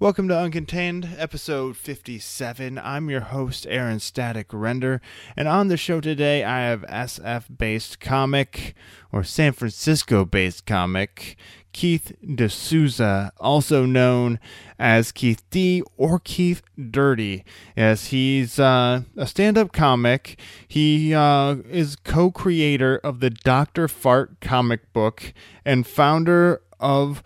[0.00, 2.78] Welcome to Uncontained, episode 57.
[2.80, 5.00] I'm your host, Aaron Static Render,
[5.36, 8.74] and on the show today I have SF based comic,
[9.12, 11.36] or San Francisco based comic,
[11.72, 14.40] Keith D'Souza, also known
[14.80, 17.44] as Keith D or Keith Dirty.
[17.76, 20.40] Yes, he's uh, a stand up comic.
[20.66, 23.86] He uh, is co creator of the Dr.
[23.86, 25.32] Fart comic book
[25.64, 27.22] and founder of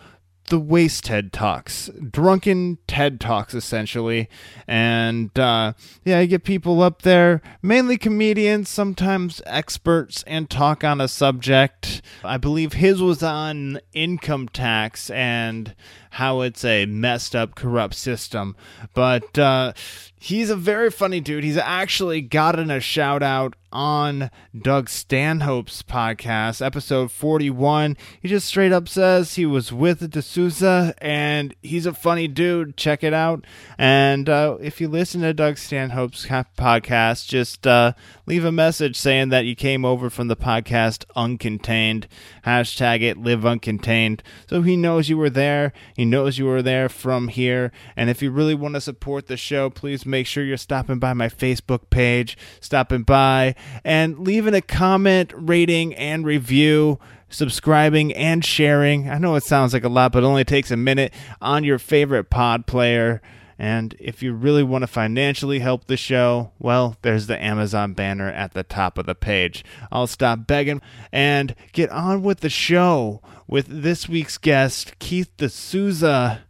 [0.49, 4.29] the waste TED Talks, drunken TED Talks, essentially.
[4.66, 5.74] And uh,
[6.05, 12.02] yeah, I get people up there, mainly comedians, sometimes experts, and talk on a subject.
[12.24, 15.74] I believe his was on income tax and
[16.11, 18.57] how it's a messed up, corrupt system.
[18.95, 19.73] But uh,
[20.19, 21.45] he's a very funny dude.
[21.45, 27.97] He's actually gotten a shout out on Doug Stanhope's podcast, episode 41.
[28.21, 32.77] He just straight up says he was with D'Souza and he's a funny dude.
[32.77, 33.45] Check it out.
[33.77, 37.93] And uh, if you listen to Doug Stanhope's podcast, just uh,
[38.27, 42.07] leave a message saying that you came over from the podcast Uncontained.
[42.47, 44.21] Hashtag it, live uncontained.
[44.49, 45.73] So he knows you were there.
[45.95, 47.71] He knows you were there from here.
[47.97, 51.12] And if you really want to support the show, please make sure you're stopping by
[51.12, 56.98] my Facebook page, stopping by and leaving a comment, rating, and review
[57.30, 59.09] subscribing and sharing.
[59.09, 61.79] I know it sounds like a lot, but it only takes a minute on your
[61.79, 63.20] favorite pod player.
[63.59, 68.28] And if you really want to financially help the show, well, there's the Amazon banner
[68.28, 69.64] at the top of the page.
[69.91, 70.81] I'll stop begging
[71.12, 76.42] and get on with the show with this week's guest, Keith D'Souza,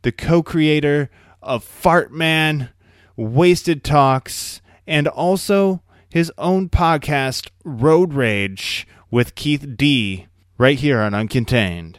[0.00, 1.10] the co creator
[1.42, 2.70] of Fart Man,
[3.16, 10.26] Wasted Talks, and also his own podcast, Road Rage, with Keith D,
[10.58, 11.96] right here on Uncontained.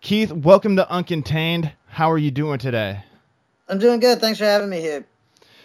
[0.00, 1.72] Keith, welcome to Uncontained.
[1.86, 3.04] How are you doing today?
[3.68, 4.20] I'm doing good.
[4.20, 5.04] Thanks for having me here.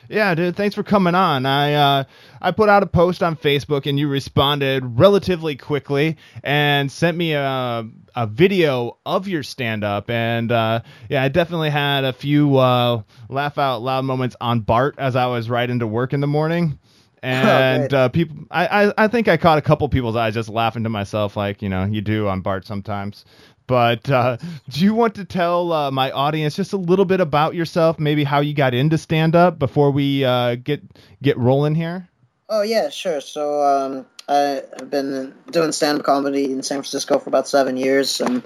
[0.09, 0.55] Yeah, dude.
[0.55, 1.45] Thanks for coming on.
[1.45, 2.03] I uh,
[2.41, 7.33] I put out a post on Facebook and you responded relatively quickly and sent me
[7.33, 12.57] a a video of your stand up and uh, yeah, I definitely had a few
[12.57, 16.27] uh, laugh out loud moments on Bart as I was riding to work in the
[16.27, 16.79] morning.
[17.25, 20.47] And oh, uh, people, I, I, I think I caught a couple people's eyes just
[20.47, 23.25] laughing to myself, like you know you do on Bart sometimes.
[23.67, 24.37] But uh,
[24.69, 28.23] do you want to tell uh, my audience just a little bit about yourself, maybe
[28.23, 30.83] how you got into stand up before we uh, get
[31.21, 32.07] get rolling here?
[32.47, 33.21] Oh yeah, sure.
[33.21, 37.75] So um, I, have been doing stand up comedy in San Francisco for about seven
[37.75, 38.43] years, and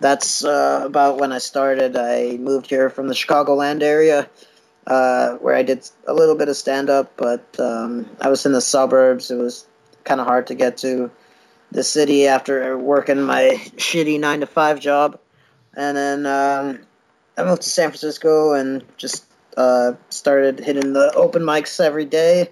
[0.00, 1.96] that's uh, about when I started.
[1.96, 4.28] I moved here from the Chicagoland area,
[4.86, 8.52] uh, where I did a little bit of stand up, but um, I was in
[8.52, 9.30] the suburbs.
[9.30, 9.66] It was
[10.04, 11.10] kind of hard to get to
[11.70, 15.18] the city after working my shitty nine to five job,
[15.74, 16.80] and then um,
[17.36, 19.24] I moved to San Francisco and just
[19.56, 22.50] uh, started hitting the open mics every day,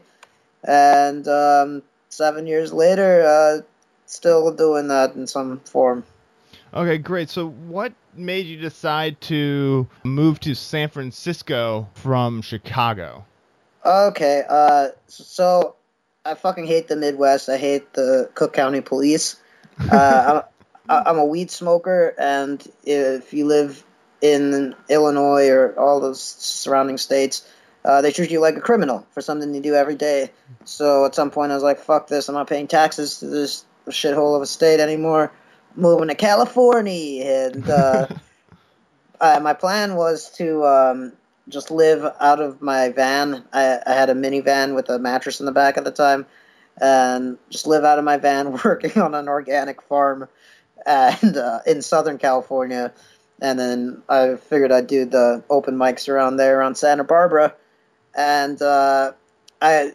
[0.64, 3.62] and um, seven years later, uh,
[4.06, 6.04] still doing that in some form.
[6.74, 7.30] Okay, great.
[7.30, 13.24] So, what made you decide to move to San Francisco from Chicago?
[13.84, 15.75] Okay, uh, so
[16.26, 17.48] I fucking hate the Midwest.
[17.48, 19.36] I hate the Cook County Police.
[19.90, 20.42] Uh,
[20.88, 23.84] I'm, I'm a weed smoker, and if you live
[24.20, 27.48] in Illinois or all those surrounding states,
[27.84, 30.30] uh, they treat you like a criminal for something you do every day.
[30.64, 32.28] So at some point, I was like, "Fuck this!
[32.28, 35.30] I'm not paying taxes to this shithole of a state anymore.
[35.76, 38.08] moving to California." And uh,
[39.20, 41.12] uh, my plan was to um,
[41.48, 43.44] just live out of my van.
[43.52, 46.26] I, I had a minivan with a mattress in the back at the time,
[46.80, 50.28] and just live out of my van working on an organic farm
[50.84, 52.92] and uh, in Southern California.
[53.40, 57.54] And then I figured I'd do the open mics around there around Santa Barbara.
[58.14, 59.12] And uh,
[59.60, 59.92] I,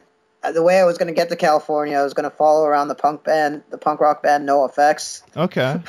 [0.54, 2.90] the way I was going to get to California, I was going to follow around
[2.90, 5.24] the punk band, the punk rock band NOFX.
[5.36, 5.82] Okay.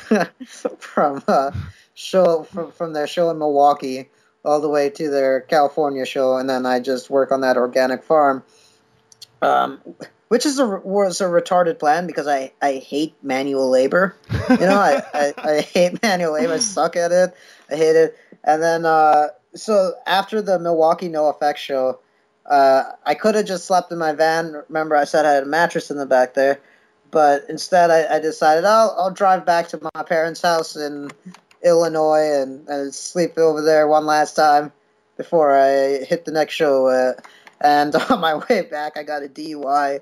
[0.79, 1.51] from uh,
[1.93, 4.09] show from from their show in Milwaukee
[4.45, 8.03] all the way to their California show, and then I just work on that organic
[8.03, 8.43] farm,
[9.41, 9.79] um,
[10.27, 14.15] which is a was a retarded plan because I, I hate manual labor.
[14.49, 16.53] You know, I, I, I, hate manual labor.
[16.53, 17.33] I suck at it.
[17.71, 18.17] I hate it.
[18.43, 21.99] And then uh, so after the Milwaukee NOFX show,
[22.45, 24.63] uh, I could have just slept in my van.
[24.67, 26.59] Remember, I said I had a mattress in the back there.
[27.11, 31.11] But instead, I, I decided I'll, I'll drive back to my parents' house in
[31.63, 34.71] Illinois and, and sleep over there one last time
[35.17, 36.87] before I hit the next show.
[36.87, 37.13] Uh,
[37.61, 40.01] and on my way back, I got a DUI,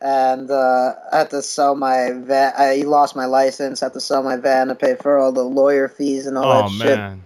[0.00, 2.52] and uh, I had to sell my van.
[2.56, 3.82] I lost my license.
[3.82, 6.44] I had to sell my van to pay for all the lawyer fees and all
[6.44, 7.22] oh, that man.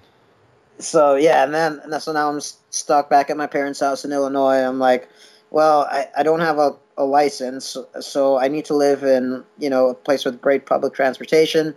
[0.76, 0.84] shit.
[0.84, 2.40] so yeah, and then and so now I'm
[2.70, 4.56] stuck back at my parents' house in Illinois.
[4.56, 5.08] I'm like,
[5.50, 9.70] well, I, I don't have a, a license, so I need to live in you
[9.70, 11.76] know a place with great public transportation.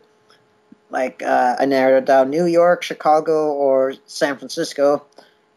[0.91, 5.05] Like uh, I narrowed down New York, Chicago, or San Francisco.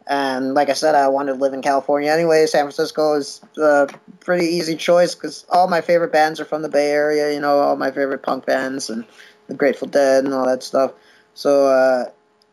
[0.06, 2.46] And like I said, I wanted to live in California anyway.
[2.46, 3.88] San Francisco is a
[4.20, 7.32] pretty easy choice because all my favorite bands are from the Bay Area.
[7.32, 9.04] You know, all my favorite punk bands and
[9.48, 10.92] the Grateful Dead and all that stuff.
[11.34, 12.04] So uh,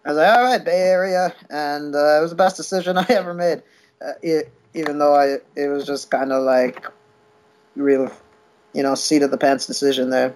[0.06, 3.06] I was like, all right, Bay Area, and uh, it was the best decision I
[3.10, 3.62] ever made.
[4.04, 6.86] Uh, it, even though I, it was just kind of like
[7.76, 8.12] real,
[8.74, 10.36] you know, seat of the pants decision there.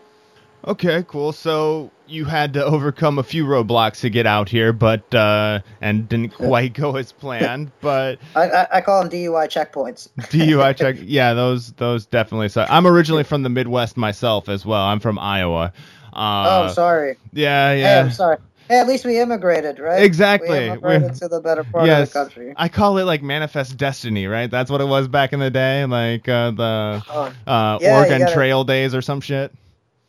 [0.68, 1.32] Okay, cool.
[1.32, 6.10] So you had to overcome a few roadblocks to get out here, but uh, and
[6.10, 7.72] didn't quite go as planned.
[7.82, 10.10] But I, I, I call them DUI checkpoints.
[10.32, 12.68] DUI check, yeah, those those definitely suck.
[12.72, 14.82] I'm originally from the Midwest myself as well.
[14.82, 15.72] I'm from Iowa.
[16.14, 17.18] Uh, oh, sorry.
[17.34, 18.00] Yeah, Hey, yeah.
[18.02, 18.38] I'm sorry.
[18.68, 20.02] Hey, at least we immigrated, right?
[20.02, 20.50] Exactly.
[20.50, 22.54] We immigrated We're- to the better part yes, of the country.
[22.58, 24.50] I call it like manifest destiny, right?
[24.50, 28.28] That's what it was back in the day, like uh, the Oh, uh, Yeah, Oregon
[28.34, 29.54] Trail days or some shit.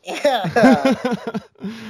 [0.06, 0.43] Yeah.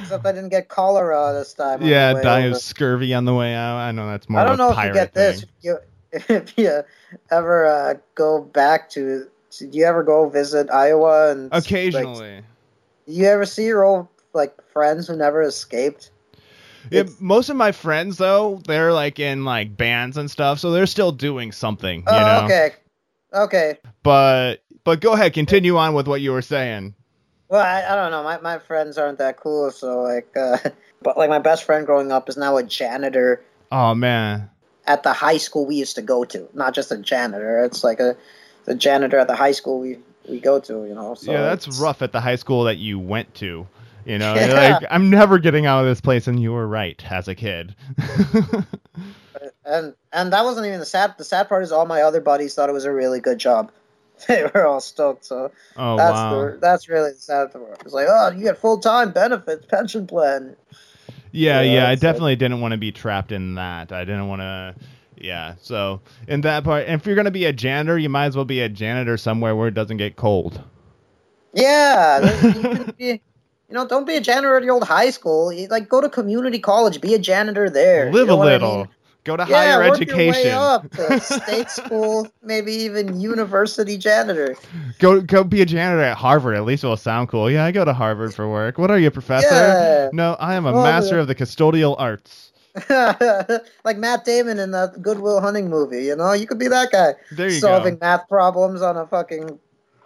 [0.02, 1.82] Except I didn't get cholera this time.
[1.82, 3.76] yeah, die of scurvy on the way out.
[3.76, 5.42] I know that's more I don't a know if you get this.
[5.42, 5.78] If you,
[6.12, 6.82] if you
[7.30, 9.26] ever uh, go back to,
[9.58, 12.42] do you ever go visit Iowa and Occasionally.
[13.06, 16.10] do you ever see your old like friends who never escaped?
[16.90, 20.86] Yeah, most of my friends though, they're like in like bands and stuff, so they're
[20.86, 22.44] still doing something, you Oh, know.
[22.44, 22.70] okay,
[23.34, 23.78] okay.
[24.04, 26.94] But but go ahead, continue on with what you were saying.
[27.48, 28.22] Well, I, I don't know.
[28.22, 30.58] My my friends aren't that cool, so like, uh,
[31.02, 34.50] but like my best friend growing up is now a janitor Oh man.
[34.86, 36.48] at the high school we used to go to.
[36.54, 37.64] Not just a janitor.
[37.64, 38.16] It's like a
[38.64, 39.98] the janitor at the high school we
[40.28, 40.86] we go to.
[40.86, 41.14] You know.
[41.14, 43.66] So yeah, that's it's- rough at the high school that you went to.
[44.04, 44.78] You know, Yeah.
[44.80, 47.74] Like I'm never getting out of this place, and you were right as a kid.
[49.64, 51.14] And and that wasn't even the sad.
[51.18, 53.70] The sad part is all my other buddies thought it was a really good job.
[54.28, 55.24] They were all stoked.
[55.24, 56.50] So oh that's wow.
[56.52, 57.82] the that's really the sad part.
[57.84, 60.56] It's like, oh, you get full time benefits, pension plan.
[61.32, 63.92] Yeah, Yeah, yeah, I it's like- definitely didn't want to be trapped in that.
[63.92, 64.74] I didn't want to.
[65.18, 68.44] Yeah, so in that part, if you're gonna be a janitor, you might as well
[68.44, 70.62] be a janitor somewhere where it doesn't get cold.
[71.54, 72.42] Yeah,
[72.86, 73.20] you, be, you
[73.70, 75.50] know, don't be a janitor at your old high school.
[75.52, 78.12] You, like, go to community college, be a janitor there.
[78.12, 78.76] Live you know a what I little.
[78.76, 78.88] mean?
[79.26, 80.52] Go to Yeah, higher work Your way education.
[80.52, 84.56] up to state school, maybe even university janitor.
[85.00, 86.56] Go go be a janitor at Harvard.
[86.56, 87.50] At least it'll sound cool.
[87.50, 88.78] Yeah, I go to Harvard for work.
[88.78, 89.48] What are you, professor?
[89.48, 90.10] Yeah.
[90.12, 92.52] No, I am a Oh, master of the custodial arts.
[93.84, 96.04] like Matt Damon in that Good Will Hunting movie.
[96.04, 98.06] You know, you could be that guy There you solving go.
[98.06, 99.58] math problems on a fucking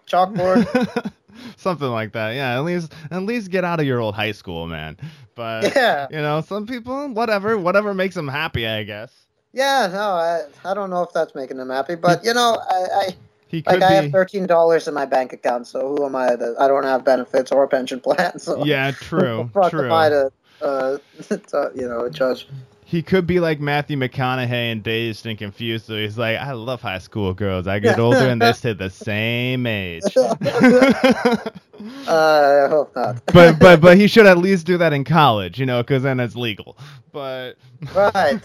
[0.08, 1.12] chalkboard.
[1.56, 2.30] Something like that.
[2.34, 4.96] Yeah, at least at least get out of your old high school, man.
[5.34, 9.12] But yeah, you know, some people, whatever, whatever makes them happy, I guess.
[9.52, 9.88] yeah.
[9.92, 13.16] No, I, I don't know if that's making them happy, but you know, I, I
[13.48, 16.36] He could like I have thirteen dollars in my bank account, so who am I?
[16.36, 18.32] That I don't have benefits or a pension plan.
[18.38, 19.86] So Yeah, true, true.
[19.86, 20.98] am I to, uh,
[21.28, 22.46] to, you know, a judge?
[22.90, 25.87] He could be like Matthew McConaughey and Dazed and Confused.
[25.87, 27.69] So he's like, I love high school girls.
[27.69, 30.02] I get older and they stay the same age.
[32.06, 33.25] Uh, I hope not.
[33.32, 36.20] but but but he should at least do that in college, you know, because then
[36.20, 36.76] it's legal.
[37.10, 37.54] But
[37.94, 38.38] right.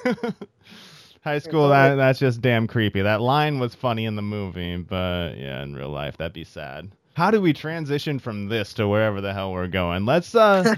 [1.22, 3.02] high school, that that's just damn creepy.
[3.02, 6.90] That line was funny in the movie, but yeah, in real life, that'd be sad.
[7.16, 10.06] How do we transition from this to wherever the hell we're going?
[10.06, 10.76] Let's uh,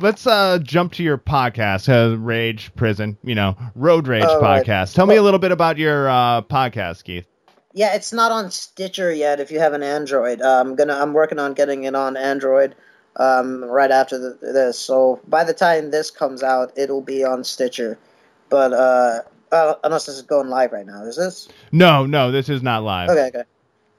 [0.00, 4.64] let's uh jump to your podcast, uh, Rage Prison, you know, Road Rage right.
[4.64, 4.94] podcast.
[4.94, 7.26] Tell me a little bit about your uh podcast, Keith.
[7.72, 9.38] Yeah, it's not on Stitcher yet.
[9.38, 10.94] If you have an Android, uh, I'm gonna.
[10.94, 12.74] I'm working on getting it on Android.
[13.16, 17.44] Um, right after the, this, so by the time this comes out, it'll be on
[17.44, 17.98] Stitcher.
[18.50, 19.20] But uh,
[19.52, 21.48] uh, unless this is going live right now, is this?
[21.72, 23.10] No, no, this is not live.
[23.10, 23.42] Okay, okay,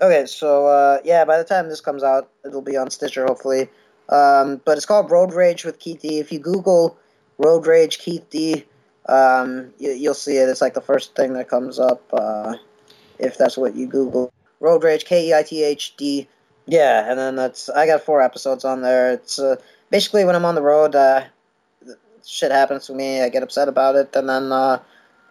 [0.01, 0.25] okay.
[0.25, 3.70] So uh, yeah, by the time this comes out, it'll be on Stitcher hopefully.
[4.10, 6.20] Um, but it's called Road Rage with Keith D.
[6.20, 6.98] If you Google
[7.38, 8.66] Road Rage Keith D,
[9.08, 10.50] um, you, you'll see it.
[10.50, 12.04] It's like the first thing that comes up.
[12.14, 12.56] Uh,
[13.20, 16.28] if that's what you Google, Road Rage K E I T H D.
[16.66, 19.12] Yeah, and then that's I got four episodes on there.
[19.12, 19.56] It's uh,
[19.90, 21.24] basically when I'm on the road, uh,
[22.26, 23.22] shit happens to me.
[23.22, 24.80] I get upset about it, and then uh,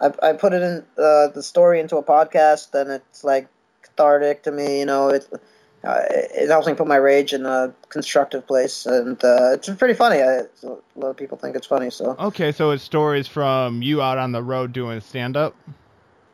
[0.00, 3.48] I I put it in uh, the story into a podcast, and it's like
[3.82, 4.80] cathartic to me.
[4.80, 5.28] You know, it
[5.86, 9.94] uh, it helps me put my rage in a constructive place, and uh, it's pretty
[9.94, 10.16] funny.
[10.16, 14.02] I, a lot of people think it's funny, so Okay, so it's stories from you
[14.02, 15.54] out on the road doing stand up.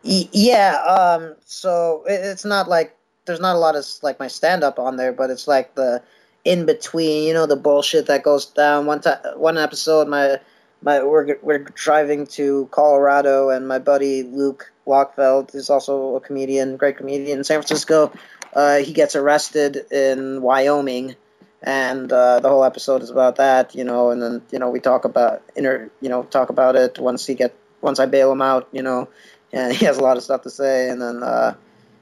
[0.05, 0.77] Y- yeah.
[0.85, 1.35] Um.
[1.45, 4.97] So it, it's not like there's not a lot of like my stand up on
[4.97, 6.03] there, but it's like the
[6.45, 7.29] in between.
[7.29, 8.87] You know, the bullshit that goes down.
[8.87, 10.41] One time, one episode, my
[10.81, 16.79] my we're we're driving to Colorado, and my buddy Luke Lockfeld is also a comedian,
[16.79, 18.13] great comedian in San Francisco.
[18.53, 21.17] Uh, he gets arrested in Wyoming,
[21.63, 24.11] and uh, the whole episode is about that, you know.
[24.11, 27.35] And then you know we talk about inner, you know, talk about it once he
[27.35, 29.09] get once I bail him out, you know,
[29.53, 31.23] and he has a lot of stuff to say, and then.
[31.23, 31.55] Uh,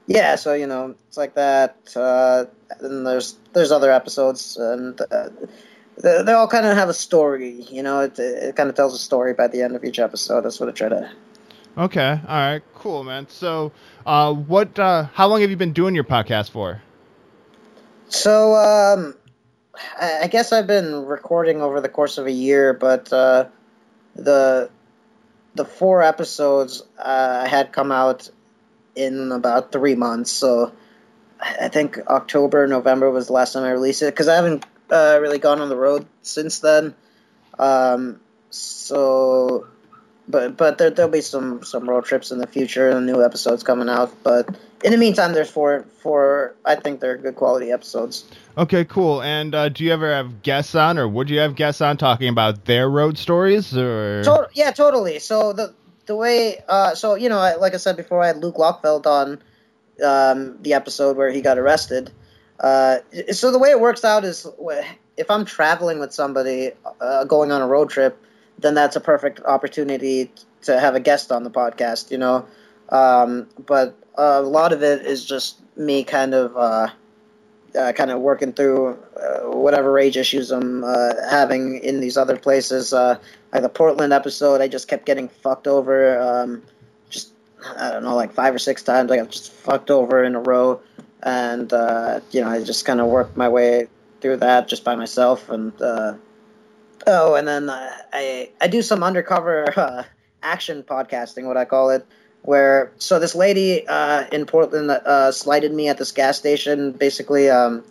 [0.07, 1.77] yeah, so you know it's like that.
[1.95, 2.47] Uh,
[2.81, 5.29] and there's there's other episodes, and uh,
[5.99, 7.65] they, they all kind of have a story.
[7.71, 10.41] You know, it, it kind of tells a story by the end of each episode.
[10.43, 11.11] That's what I try to.
[11.79, 12.21] Okay.
[12.27, 12.63] All right.
[12.75, 13.29] Cool, man.
[13.29, 13.71] So,
[14.11, 14.77] uh, what?
[14.77, 16.83] Uh, how long have you been doing your podcast for?
[18.09, 19.15] So, um,
[20.01, 23.47] I, guess I've been recording over the course of a year, but uh,
[24.17, 24.69] the
[25.55, 28.29] the four episodes uh, had come out
[28.97, 30.33] in about three months.
[30.33, 30.73] So
[31.41, 35.19] I think October, November was the last time I released it because I haven't uh,
[35.23, 36.97] really gone on the road since then.
[37.61, 39.69] Um, so,
[40.31, 43.63] but but there there'll be some some road trips in the future and new episodes
[43.63, 44.13] coming out.
[44.23, 44.49] But
[44.83, 46.55] in the meantime, there's four four.
[46.65, 48.25] I think they're good quality episodes.
[48.57, 49.23] Okay, cool.
[49.23, 52.29] And uh, do you ever have guests on, or would you have guests on talking
[52.29, 53.77] about their road stories?
[53.77, 55.19] Or to- yeah, totally.
[55.19, 55.75] So the
[56.07, 59.43] the way, uh, so you know, like I said before, I had Luke Lockfeld on
[60.05, 62.11] um, the episode where he got arrested.
[62.59, 62.99] Uh,
[63.33, 64.47] so the way it works out is
[65.17, 68.23] if I'm traveling with somebody uh, going on a road trip,
[68.61, 70.31] then that's a perfect opportunity
[70.63, 72.47] to have a guest on the podcast, you know.
[72.89, 76.89] Um, but a lot of it is just me kind of uh,
[77.79, 82.37] uh, kind of working through uh, whatever rage issues I'm uh, having in these other
[82.37, 82.93] places.
[82.93, 83.19] Uh,
[83.53, 86.21] like the Portland episode, I just kept getting fucked over.
[86.21, 86.63] Um,
[87.09, 87.33] just
[87.79, 89.11] I don't know, like five or six times.
[89.11, 90.81] I got just fucked over in a row,
[91.23, 93.89] and uh, you know, I just kind of worked my way
[94.21, 95.49] through that just by myself.
[95.49, 96.15] And uh,
[97.07, 100.07] oh, and then I I do some undercover
[100.43, 102.07] action podcasting, what I call it
[102.43, 107.51] where so this lady uh, in Portland uh, slighted me at this gas station, basically
[107.51, 107.85] um,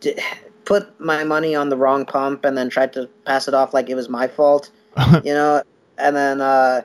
[0.00, 0.20] did,
[0.64, 3.88] put my money on the wrong pump and then tried to pass it off like
[3.88, 4.70] it was my fault,
[5.24, 5.62] you know,
[5.98, 6.82] and then uh,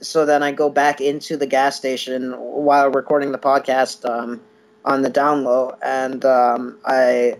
[0.00, 4.40] so then I go back into the gas station while recording the podcast um,
[4.84, 7.36] on the down low, and um, I,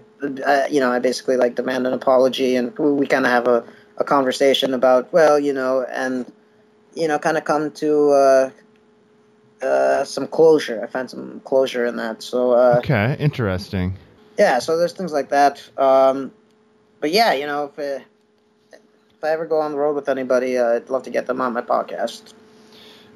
[0.47, 3.65] I, you know, I basically like demand an apology, and we kind of have a,
[3.99, 6.31] a conversation about well, you know, and
[6.95, 8.51] you know, kind of come to uh,
[9.63, 10.83] uh, some closure.
[10.83, 12.23] I find some closure in that.
[12.23, 13.97] So uh, okay, interesting.
[14.39, 15.63] Yeah, so there's things like that.
[15.79, 16.33] Um,
[17.01, 18.05] but yeah, you know, if uh,
[18.73, 21.41] if I ever go on the road with anybody, uh, I'd love to get them
[21.41, 22.35] on my podcast.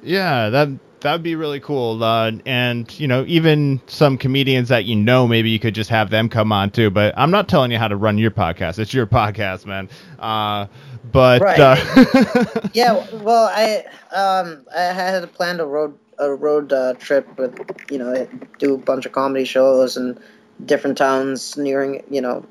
[0.03, 0.69] Yeah, that
[1.05, 2.03] that'd be really cool.
[2.03, 6.09] Uh, and you know, even some comedians that you know, maybe you could just have
[6.09, 6.89] them come on too.
[6.89, 8.79] But I'm not telling you how to run your podcast.
[8.79, 9.89] It's your podcast, man.
[10.19, 10.67] Uh,
[11.11, 11.59] but right.
[11.59, 13.85] uh, yeah, well, I
[14.15, 17.57] um, I had planned a road a road uh, trip with
[17.91, 18.27] you know
[18.59, 20.17] do a bunch of comedy shows in
[20.65, 22.45] different towns nearing you know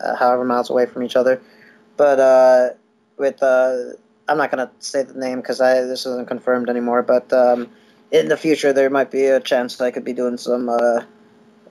[0.00, 1.40] uh, however miles away from each other,
[1.96, 2.68] but uh,
[3.16, 3.92] with uh,
[4.32, 7.68] I'm not gonna say the name because I this isn't confirmed anymore, but um,
[8.10, 11.02] in the future there might be a chance that I could be doing some uh,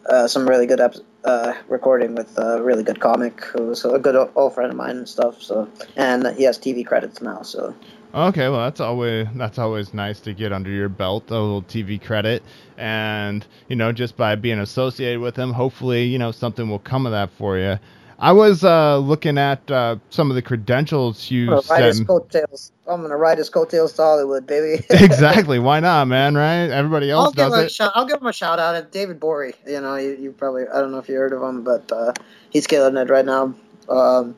[0.08, 4.15] uh, some really good ep- uh, recording with a really good comic who's a good
[4.36, 5.41] old friend of mine and stuff.
[5.41, 7.41] So and he has TV credits now.
[7.41, 7.74] So
[8.13, 12.00] okay, well that's always that's always nice to get under your belt a little TV
[12.00, 12.44] credit,
[12.77, 17.08] and you know just by being associated with him, hopefully you know something will come
[17.08, 17.80] of that for you.
[18.22, 21.84] I was uh, looking at uh, some of the credentials you I'm sent.
[21.84, 22.72] his coattails.
[22.88, 24.86] I'm gonna ride his coattails to Hollywood, baby.
[24.92, 25.58] exactly.
[25.58, 26.36] Why not, man?
[26.36, 26.70] Right?
[26.70, 27.92] Everybody else I'll give does him a shout.
[27.96, 28.75] I'll give him a shout out.
[28.75, 29.56] At David Bory.
[29.66, 32.13] You know, you, you probably I don't know if you heard of him, but uh,
[32.51, 33.56] he's killing it right now.
[33.90, 34.36] Um,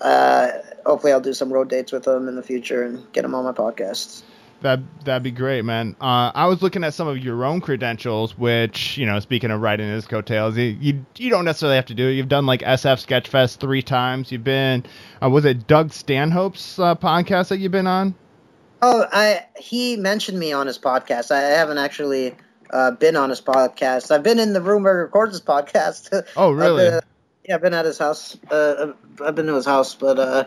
[0.00, 0.48] uh,
[0.86, 3.44] hopefully, I'll do some road dates with him in the future and get him on
[3.44, 4.22] my podcast.
[4.62, 5.96] That that'd be great, man.
[6.00, 9.60] Uh, I was looking at some of your own credentials, which you know, speaking of
[9.60, 12.12] writing his coattails, you you, you don't necessarily have to do it.
[12.12, 14.30] You've done like SF Sketchfest three times.
[14.30, 14.84] You've been,
[15.22, 18.14] uh, was it Doug Stanhope's uh, podcast that you've been on?
[18.82, 21.30] Oh, I he mentioned me on his podcast.
[21.30, 22.34] I haven't actually
[22.70, 24.10] uh, been on his podcast.
[24.10, 26.26] I've been in the room where he records his podcast.
[26.36, 26.86] Oh, really?
[26.86, 27.00] I've been,
[27.48, 28.36] yeah, I've been at his house.
[28.50, 28.92] Uh,
[29.24, 30.44] I've been to his house, but uh,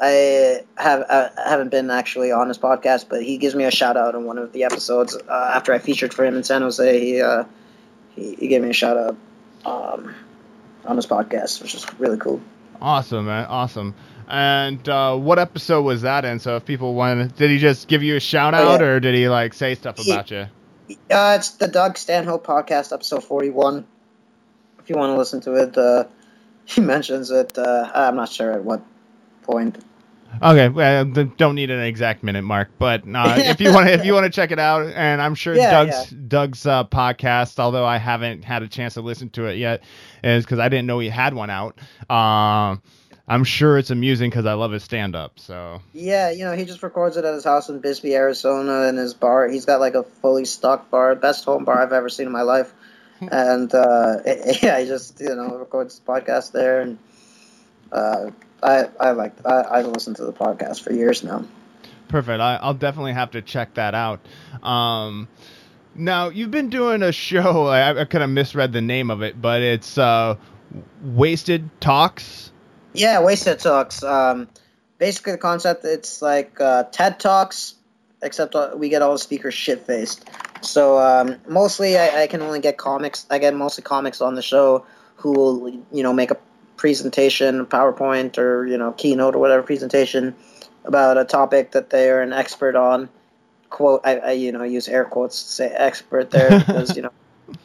[0.00, 3.06] I have I haven't been actually on his podcast.
[3.08, 5.78] But he gives me a shout out in one of the episodes uh, after I
[5.78, 7.00] featured for him in San Jose.
[7.00, 7.44] He uh,
[8.14, 9.16] he, he gave me a shout out
[9.64, 10.14] um,
[10.84, 12.40] on his podcast, which is really cool.
[12.80, 13.46] Awesome, man.
[13.46, 13.94] Awesome.
[14.28, 16.38] And uh, what episode was that in?
[16.38, 18.86] So if people want, did he just give you a shout Oh, out, yeah.
[18.86, 20.46] or did he like say stuff He- about you?
[21.10, 23.86] Uh, it's the Doug Stanhope podcast, episode 41.
[24.80, 26.04] If you want to listen to it, uh,
[26.64, 27.58] he mentions it.
[27.58, 28.82] Uh, I'm not sure at what
[29.48, 29.78] point.
[30.42, 34.12] Okay, well, don't need an exact minute mark, but uh, if you want, if you
[34.12, 37.96] want to check it out, and I'm sure Yeah, Doug's Doug's uh, podcast, although I
[37.96, 39.82] haven't had a chance to listen to it yet,
[40.22, 41.78] is because I didn't know he had one out.
[42.10, 42.82] Um,
[43.26, 45.38] I'm sure it's amusing because I love his stand up.
[45.38, 48.96] So Yeah, you know, he just records it at his house in Bisbee, Arizona, in
[48.96, 49.48] his bar.
[49.48, 52.42] He's got like a fully stocked bar, best home bar I've ever seen in my
[52.42, 52.72] life.
[53.20, 54.18] And uh,
[54.62, 56.98] yeah, he just you know records his podcast there, and
[57.90, 58.30] uh,
[58.62, 61.44] I I like I I've listened to the podcast for years now.
[62.08, 62.40] perfect.
[62.40, 64.20] I, I'll definitely have to check that out.
[64.62, 65.28] Um,
[65.94, 67.66] now you've been doing a show.
[67.68, 70.36] I, I kind of misread the name of it, but it's uh,
[71.02, 72.52] Wasted Talks.
[72.94, 74.02] Yeah, Wasted Talks.
[74.02, 74.48] Um,
[74.98, 77.74] basically, the concept it's like uh, TED Talks,
[78.22, 80.28] except we get all the speakers shit faced.
[80.62, 83.26] So um, mostly, I, I can only get comics.
[83.30, 84.86] I get mostly comics on the show
[85.16, 86.36] who will you know make a
[86.78, 90.34] presentation, PowerPoint or you know keynote or whatever presentation
[90.84, 93.10] about a topic that they are an expert on.
[93.68, 97.12] Quote, I, I you know use air quotes to say expert there because you know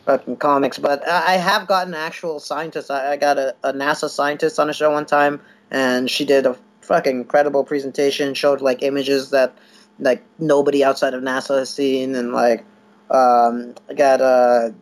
[0.05, 0.77] fucking comics.
[0.77, 2.89] But I have gotten actual scientists.
[2.89, 5.39] I, I got a, a NASA scientist on a show one time,
[5.71, 8.33] and she did a fucking incredible presentation.
[8.33, 9.57] Showed like images that
[9.99, 12.65] like nobody outside of NASA has seen, and like
[13.09, 14.73] um, I got a,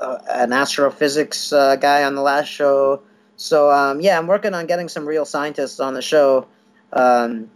[0.00, 3.02] a an astrophysics uh, guy on the last show.
[3.36, 6.46] So um, yeah, I'm working on getting some real scientists on the show.
[6.92, 7.50] Um,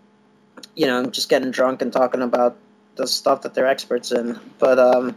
[0.75, 2.57] you know, just getting drunk and talking about
[2.97, 4.39] the stuff that they're experts in.
[4.59, 5.17] But um,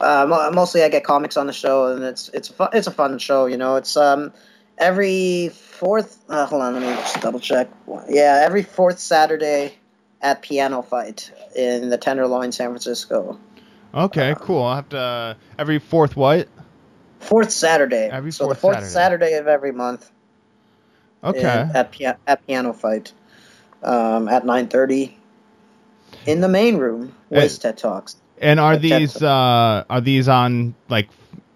[0.00, 2.92] uh, mostly I get comics on the show, and it's it's a fun, it's a
[2.92, 3.46] fun show.
[3.46, 4.32] You know, it's um
[4.78, 6.22] every fourth.
[6.28, 7.68] Uh, hold on, let me just double check.
[8.08, 9.74] Yeah, every fourth Saturday
[10.22, 13.38] at Piano Fight in the Tenderloin, San Francisco.
[13.92, 14.62] Okay, cool.
[14.62, 16.48] I'll have to uh, every fourth what?
[17.20, 18.08] Fourth Saturday.
[18.10, 18.90] Every so fourth the fourth Saturday.
[18.92, 19.32] Saturday.
[19.34, 20.10] of every month.
[21.22, 21.40] Okay.
[21.40, 23.12] in- at pia- at Piano Fight,
[23.82, 25.16] um, at nine thirty,
[26.26, 27.14] in the main room.
[27.28, 28.16] Waste TED Talks.
[28.40, 31.08] And are these uh are these on like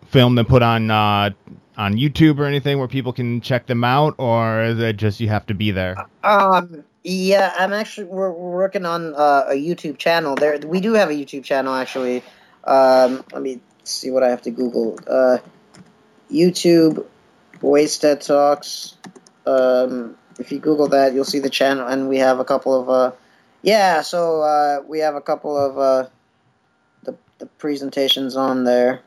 [0.09, 1.31] filmed and put on uh
[1.77, 5.29] on YouTube or anything where people can check them out or is it just you
[5.29, 5.97] have to be there?
[6.23, 6.85] Um.
[7.07, 10.37] Yeah, I'm actually we're, we're working on uh, a YouTube channel.
[10.37, 12.23] There, we do have a YouTube channel actually.
[12.65, 14.99] Um, let me see what I have to Google.
[15.07, 15.37] Uh,
[16.35, 17.07] YouTube
[17.63, 18.97] Wasted Talks.
[19.47, 22.91] Um, if you Google that, you'll see the channel, and we have a couple of
[22.91, 23.13] uh,
[23.63, 24.03] yeah.
[24.03, 26.09] So uh, we have a couple of uh,
[27.05, 29.01] the the presentations on there.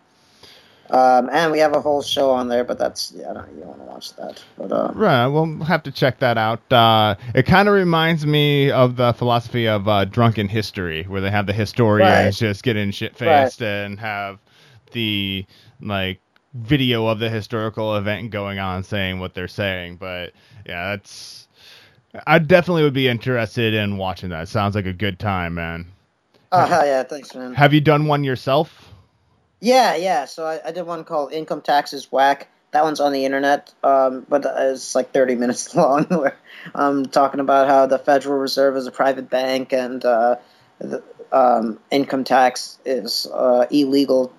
[0.90, 3.60] Um, and we have a whole show on there, but that's yeah, I don't, you
[3.60, 4.42] don't want to watch that.
[4.58, 6.72] But um, Right, we'll have to check that out.
[6.72, 11.30] Uh, it kind of reminds me of the philosophy of uh, drunken history, where they
[11.30, 12.48] have the historians Right.
[12.50, 14.40] just getting shit faced and have
[14.94, 15.46] the
[15.82, 16.22] like
[16.54, 19.98] video of the historical event going on saying what they're saying.
[19.98, 20.34] But
[20.66, 21.48] yeah, that's
[22.26, 24.48] I definitely would be interested in watching that.
[24.48, 25.88] Sounds like a good time, man.
[26.52, 27.54] oh yeah, thanks man.
[27.54, 28.94] Have you done one yourself?
[29.60, 30.26] Yeah, yeah.
[30.26, 34.26] So I, I did one called "Income Taxes Whack." That one's on the internet, um,
[34.30, 36.06] but it's like thirty minutes long.
[36.06, 36.38] Where
[36.74, 40.38] I'm talking about how the Federal Reserve is a private bank and uh,
[40.80, 44.32] the um, income tax is uh, illegal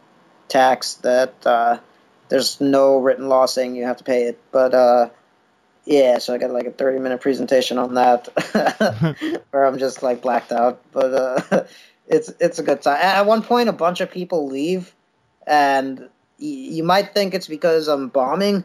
[0.49, 1.79] tax that uh,
[2.29, 4.41] there's no written law saying you have to pay it.
[4.53, 5.11] But uh,
[5.85, 8.29] yeah, so I got like a thirty minute presentation on that,
[9.51, 10.81] where I'm just like blacked out.
[10.93, 11.65] But uh,
[12.07, 12.99] it's it's a good time.
[13.01, 14.95] At one point, a bunch of people leave
[15.49, 16.07] and y-
[16.39, 18.65] you might think it's because I'm bombing,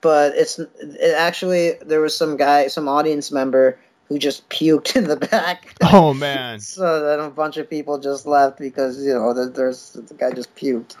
[0.00, 5.04] but it's it actually there was some guy, some audience member who just puked in
[5.04, 5.74] the back.
[5.82, 6.60] Oh man.
[6.76, 10.30] so then a bunch of people just left because you know there- there's the guy
[10.32, 10.96] just puked,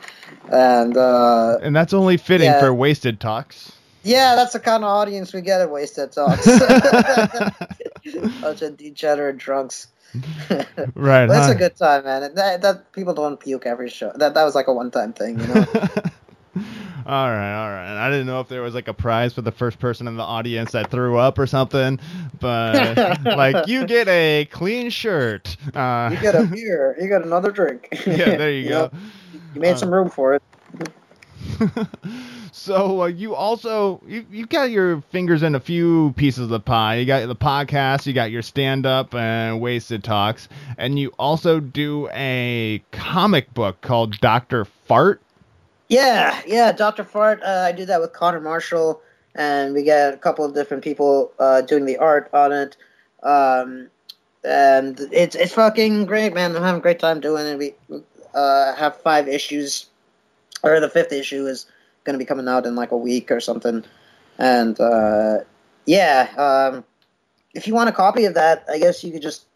[0.52, 2.60] and uh, And that's only fitting Yeah.
[2.60, 3.72] for wasted talks.
[4.02, 6.46] yeah, that's the kind of audience we get at Wasted Talks.
[8.40, 9.88] bunch of degenerate drunks.
[10.94, 11.26] right.
[11.26, 11.52] That's huh?
[11.52, 12.34] a good time, man.
[12.34, 14.12] That, that people don't puke every show.
[14.14, 15.64] That that was like a one time thing, you know.
[17.06, 18.06] All right, all right.
[18.06, 20.22] I didn't know if there was like a prize for the first person in the
[20.22, 21.98] audience that threw up or something,
[22.40, 25.56] but like you get a clean shirt.
[25.74, 26.96] Uh, You get a beer.
[27.00, 27.88] You get another drink.
[28.06, 28.90] yeah, there you, go.
[28.92, 28.98] know,
[29.54, 30.42] You made Uh, some room for it.
[32.52, 36.60] so uh, you also you you got your fingers in a few pieces of the
[36.60, 36.96] pie.
[36.96, 41.60] You got the podcast, you got your stand up and wasted talks, and you also
[41.60, 45.20] do a comic book called Doctor Fart.
[45.88, 46.72] Yeah, yeah.
[46.72, 47.42] Doctor Fart.
[47.42, 49.00] Uh, I do that with Connor Marshall,
[49.34, 52.76] and we get a couple of different people uh, doing the art on it.
[53.22, 53.88] Um,
[54.44, 56.54] and it's it's fucking great, man.
[56.56, 57.58] I'm having a great time doing it.
[57.58, 57.74] We
[58.34, 59.86] uh, have five issues,
[60.62, 61.66] or the fifth issue is
[62.04, 63.84] going to be coming out in like a week or something.
[64.38, 65.38] And uh,
[65.86, 66.84] yeah, um,
[67.54, 69.46] if you want a copy of that, I guess you could just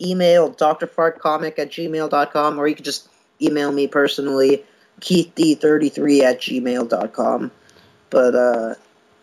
[0.00, 3.08] email drfartcomic at gmail.com or you could just
[3.40, 4.64] email me personally,
[5.02, 7.50] keithdee33 at gmail.com.
[8.10, 8.74] But, uh,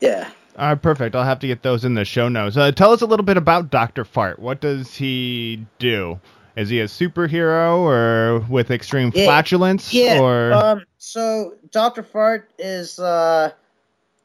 [0.01, 0.29] yeah.
[0.57, 1.15] All right, perfect.
[1.15, 2.57] I'll have to get those in the show notes.
[2.57, 4.03] Uh, tell us a little bit about Dr.
[4.03, 4.39] Fart.
[4.39, 6.19] What does he do?
[6.55, 9.93] Is he a superhero or with extreme Yeah, flatulence?
[9.93, 10.19] Yeah.
[10.19, 10.83] Or Um.
[10.97, 13.51] So Doctor Fart is uh,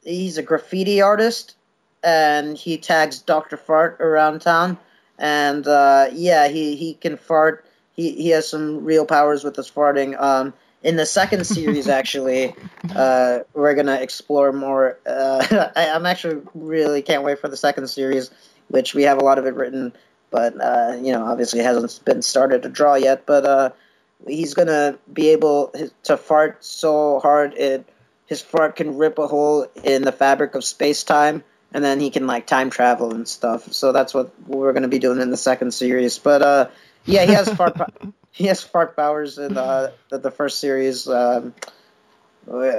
[0.03, 1.55] he's a graffiti artist,
[2.03, 4.77] and he tags Doctor Fart around town.
[5.17, 7.63] And uh, yeah, he he can fart.
[7.95, 10.19] He he has some real powers with his farting.
[10.19, 10.53] Um.
[10.85, 12.55] In the second series, actually,
[12.95, 14.97] uh, we're gonna explore more.
[15.05, 18.31] Uh, I, I'm actually really can't wait for the second series,
[18.69, 19.91] which we have a lot of it written,
[20.31, 23.25] but uh, you know, obviously hasn't been started to draw yet.
[23.25, 23.69] But uh,
[24.27, 27.87] he's gonna be able to fart so hard it
[28.27, 31.43] his fart can rip a hole in the fabric of space time
[31.73, 34.99] and then he can like time travel and stuff so that's what we're gonna be
[34.99, 36.67] doing in the second series but uh
[37.05, 41.07] yeah he has fart po- he has fart powers in uh, the, the first series
[41.07, 41.53] um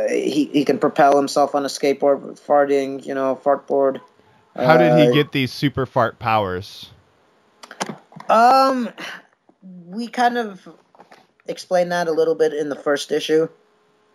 [0.09, 4.01] he, he can propel himself on a skateboard with farting you know fart board
[4.55, 6.91] how did he Uh, get these super fart powers?
[8.31, 8.89] Um,
[9.87, 10.67] we kind of
[11.47, 13.49] explained that a little bit in the first issue,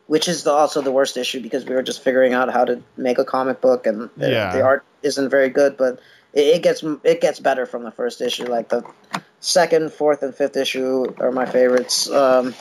[0.08, 2.82] which is the, also the worst issue because we were just figuring out how to
[2.98, 4.52] make a comic book, and the, Yeah.
[4.52, 5.78] the art isn't very good.
[5.78, 6.00] But
[6.34, 8.46] it, it gets it gets better from the first issue.
[8.46, 8.84] Like the
[9.42, 12.10] second, fourth, and fifth issue are my favorites.
[12.10, 12.56] Um,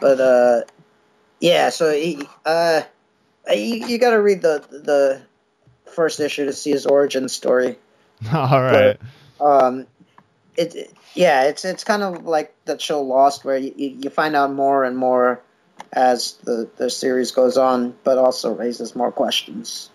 [0.00, 0.62] but uh,
[1.38, 2.82] yeah, so he, uh,
[3.48, 5.22] you, you got to read the the
[5.92, 7.78] first issue to see his origin story
[8.32, 8.98] All right.
[9.40, 9.86] um,
[10.56, 14.10] it, it- yeah, it's it's kind of like that show Lost, where you, you you
[14.10, 15.40] find out more and more
[15.92, 19.90] as the the series goes on, but also raises more questions.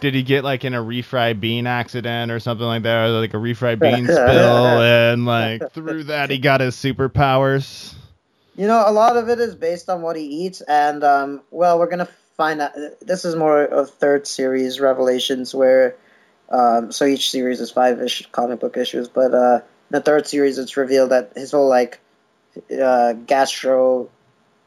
[0.00, 3.34] Did he get like in a refried bean accident or something like that, or like
[3.34, 7.94] a refried bean spill, and like through that he got his superpowers?
[8.56, 11.78] You know, a lot of it is based on what he eats, and um, well,
[11.78, 12.72] we're gonna find out.
[13.00, 15.96] This is more of third series revelations, where
[16.48, 20.26] um, so each series is five ish comic book issues, but uh, in the third
[20.26, 22.00] series, it's revealed that his whole like
[22.80, 24.10] uh, gastro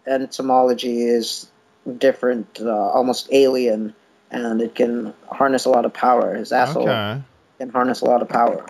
[0.06, 1.50] entomology is
[1.98, 3.96] different, uh, almost alien,
[4.32, 6.36] and it can harness a lot of power.
[6.36, 7.22] His asshole Okay.
[7.60, 8.66] can harness a lot of power.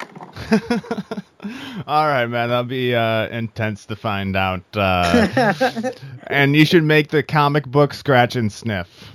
[1.88, 2.50] All right, man.
[2.50, 4.64] That'll be uh, intense to find out.
[4.76, 5.92] Uh,
[6.28, 9.12] and you should make the comic book scratch and sniff.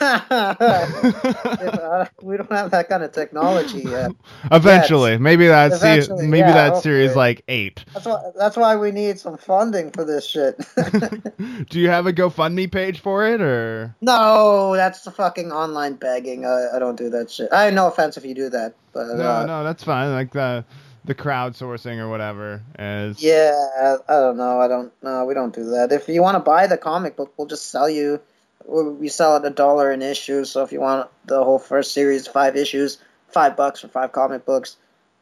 [0.00, 4.12] Uh, we don't have that kind of technology yet.
[4.50, 7.84] Eventually, maybe that's Eventually, maybe yeah, that series like eight.
[7.94, 8.22] That's why.
[8.36, 10.56] That's why we need some funding for this shit.
[11.70, 16.44] Do you have a GoFundMe page for it, or no, that's the fucking online begging.
[16.44, 17.48] I, I don't do that shit.
[17.52, 19.30] I no offense if you do that, but no?
[19.30, 20.12] uh, No, that's fine.
[20.12, 20.64] Like the
[21.04, 23.22] the crowdsourcing or whatever is.
[23.22, 24.60] yeah, I, I don't know.
[24.60, 24.92] I don't.
[25.02, 25.92] No, we don't do that.
[25.92, 28.20] If you want to buy the comic book, we'll just sell you.
[28.66, 30.44] We we sell it a dollar an issue.
[30.44, 32.98] So if you want the whole first series, five issues,
[33.28, 34.76] five bucks for five comic books.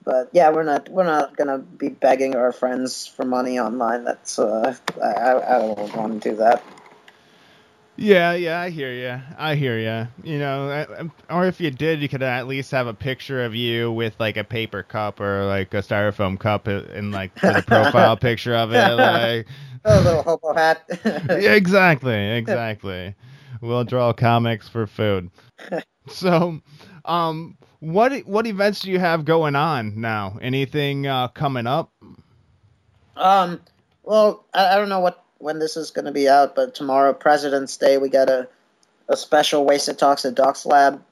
[0.04, 4.04] But yeah, we're not we're not gonna be begging our friends for money online.
[4.04, 6.62] That's uh, I I don't want to do that.
[7.96, 9.22] Yeah, yeah, I hear you.
[9.38, 10.09] I hear you.
[10.30, 13.92] You know, or if you did, you could at least have a picture of you
[13.92, 18.54] with like a paper cup or like a styrofoam cup and like the profile picture
[18.54, 18.94] of it.
[18.94, 19.46] Like,
[19.85, 20.85] A little hobo hat.
[21.04, 23.14] yeah, exactly, exactly.
[23.60, 25.30] We'll draw comics for food.
[26.08, 26.60] So,
[27.04, 30.38] um, what what events do you have going on now?
[30.40, 31.92] Anything uh, coming up?
[33.16, 33.60] Um,
[34.02, 37.12] well, I, I don't know what when this is going to be out, but tomorrow,
[37.12, 38.48] President's Day, we got a
[39.08, 41.02] a special Wasted Talks at Docs Lab.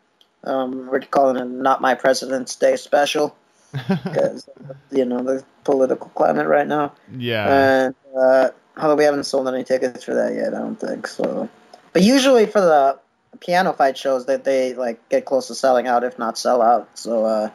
[0.44, 3.36] Um, we're calling it Not My President's Day special
[3.72, 4.48] because
[4.90, 7.84] you know the political climate right now, yeah.
[7.84, 11.48] and uh, although we haven't sold any tickets for that yet, I don't think so.
[11.92, 12.98] But usually for the
[13.40, 16.88] piano fight shows, that they like get close to selling out, if not sell out.
[16.98, 17.50] So uh,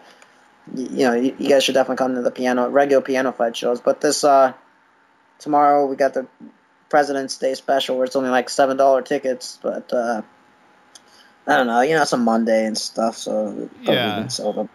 [0.73, 3.56] y- you know, you, you guys should definitely come to the piano regular piano fight
[3.56, 3.82] shows.
[3.82, 4.54] But this uh,
[5.39, 6.28] tomorrow we got the
[6.89, 10.21] President's Day special where it's only like seven dollar tickets, but uh,
[11.47, 11.82] I don't know.
[11.82, 14.15] You know, it's a Monday and stuff, so Yeah.
[14.15, 14.69] didn't sell them.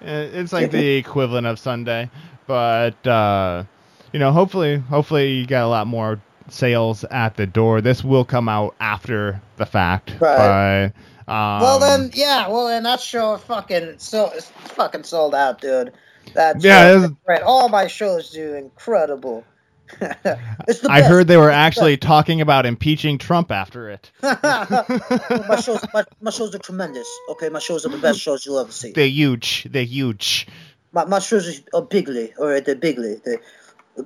[0.00, 2.08] It's like the equivalent of Sunday,
[2.46, 3.64] but uh,
[4.12, 6.20] you know, hopefully, hopefully you got a lot more
[6.50, 7.80] sales at the door.
[7.80, 10.92] This will come out after the fact, Right.
[11.26, 12.48] but um, well then, yeah.
[12.48, 15.92] Well, then that show fucking so it's fucking sold out, dude.
[16.34, 17.10] That Yeah, is.
[17.44, 19.44] All my shows do incredible.
[20.00, 24.10] it's the I heard they were actually talking about impeaching Trump after it.
[24.22, 27.08] my shows, my, my shows are tremendous.
[27.30, 28.92] Okay, my shows are the best shows you'll ever see.
[28.92, 29.66] They're huge.
[29.70, 30.46] They're huge.
[30.92, 32.34] My, my shows are bigly.
[32.38, 33.20] All right, they're bigly.
[33.24, 33.40] They're,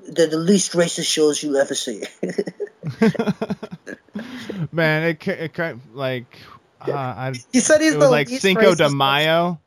[0.09, 2.03] they're the least racist shows you'll ever see.
[4.73, 6.39] Man, it, it kind like
[6.81, 9.61] uh, I, he said he's it the was like Cinco de Mayo.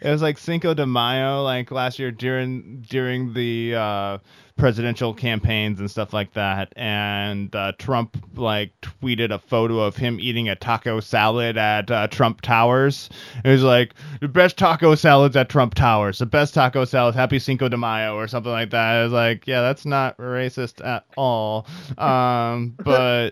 [0.00, 4.18] It was like Cinco de Mayo, like last year during during the uh,
[4.58, 6.72] presidential campaigns and stuff like that.
[6.76, 12.08] And uh, Trump like tweeted a photo of him eating a taco salad at uh,
[12.08, 13.08] Trump Towers.
[13.44, 16.18] It was like the best taco salads at Trump Towers.
[16.18, 17.16] The best taco salads.
[17.16, 18.96] Happy Cinco de Mayo or something like that.
[18.96, 21.66] I was like, yeah, that's not racist at all.
[21.96, 23.30] Um, but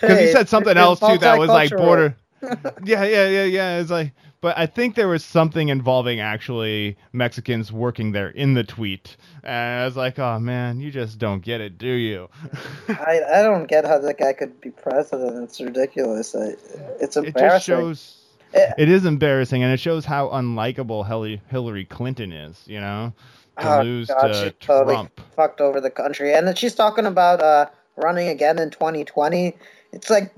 [0.00, 2.16] because he said something else too that was like border
[2.84, 3.80] yeah, yeah, yeah, yeah.
[3.80, 8.64] It's like, but I think there was something involving actually Mexicans working there in the
[8.64, 12.28] tweet, and I was like, oh man, you just don't get it, do you?
[12.88, 15.44] I, I don't get how that guy could be president.
[15.44, 16.34] It's ridiculous.
[16.34, 16.54] I,
[17.00, 17.58] it's it embarrassing.
[17.58, 18.14] just shows.
[18.54, 18.72] Eh.
[18.78, 22.62] It is embarrassing, and it shows how unlikable Hillary, Hillary Clinton is.
[22.66, 23.12] You know,
[23.60, 25.20] to Oh, lose God, to she totally Trump.
[25.36, 26.32] fucked over the country.
[26.32, 29.54] And then she's talking about uh, running again in 2020.
[29.92, 30.32] It's like,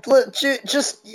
[0.65, 1.07] just,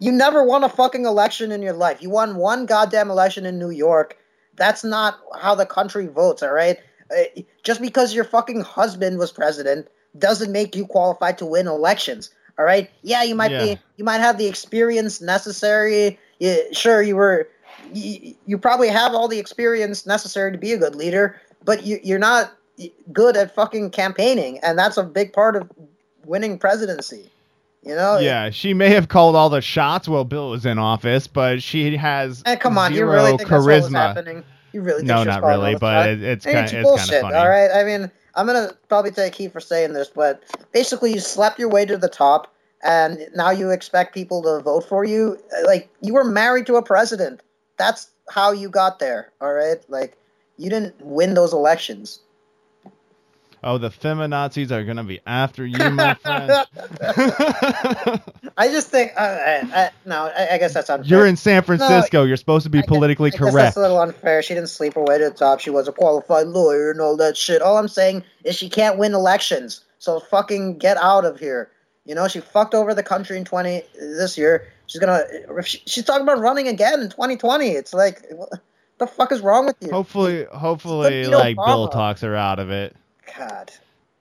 [0.00, 2.02] you never won a fucking election in your life.
[2.02, 4.16] You won one goddamn election in New York.
[4.56, 6.78] That's not how the country votes, all right?
[7.10, 12.30] Uh, Just because your fucking husband was president doesn't make you qualified to win elections.
[12.58, 12.90] All right?
[13.02, 13.64] Yeah, you might Yeah.
[13.64, 16.18] be you might have the experience necessary.
[16.38, 17.48] Yeah, sure you were
[17.92, 22.00] you, you probably have all the experience necessary to be a good leader, but you,
[22.02, 22.52] you're not
[23.12, 25.70] good at fucking campaigning, and that's a big part of
[26.24, 27.30] winning presidency.
[27.82, 28.18] You know?
[28.18, 31.96] Yeah, she may have called all the shots while Bill was in office, but she
[31.96, 33.92] has And come on, you zero really think that's charisma.
[33.92, 34.44] happening?
[34.72, 37.14] You really think No, not really, but it, it's kind it's it's kind bullshit.
[37.14, 37.36] of funny.
[37.36, 41.20] All right, I mean, I'm gonna probably take heat for saying this, but basically, you
[41.20, 42.52] slap your way to the top,
[42.84, 45.38] and now you expect people to vote for you.
[45.56, 47.40] Eh, like you were married to a president.
[47.78, 49.32] That's how you got there.
[49.40, 50.16] All right, like
[50.58, 52.20] you didn't win those elections.
[53.62, 56.50] Oh, the feminazis are gonna be after you, my friend.
[58.56, 61.08] I just think, uh, I, I, no, I, I guess that's unfair.
[61.08, 62.24] You're in San Francisco.
[62.24, 63.76] You're supposed to be guess- politically guess that's correct.
[63.76, 64.42] a little unfair.
[64.42, 65.60] She didn't sleep her way to the top.
[65.60, 67.62] She was a qualified lawyer and all that shit.
[67.62, 69.84] All I'm saying is she can't win elections.
[69.98, 71.70] So fucking get out of here.
[72.04, 74.68] You know, she fucked over the country in 20 this year.
[74.86, 75.24] She's gonna.
[75.64, 77.68] she- She's talking about running again in 2020.
[77.70, 78.50] It's like, what
[78.98, 79.90] the fuck is wrong with you?
[79.90, 82.96] Hopefully, hopefully, like Bill talks her out of it.
[83.36, 83.70] God.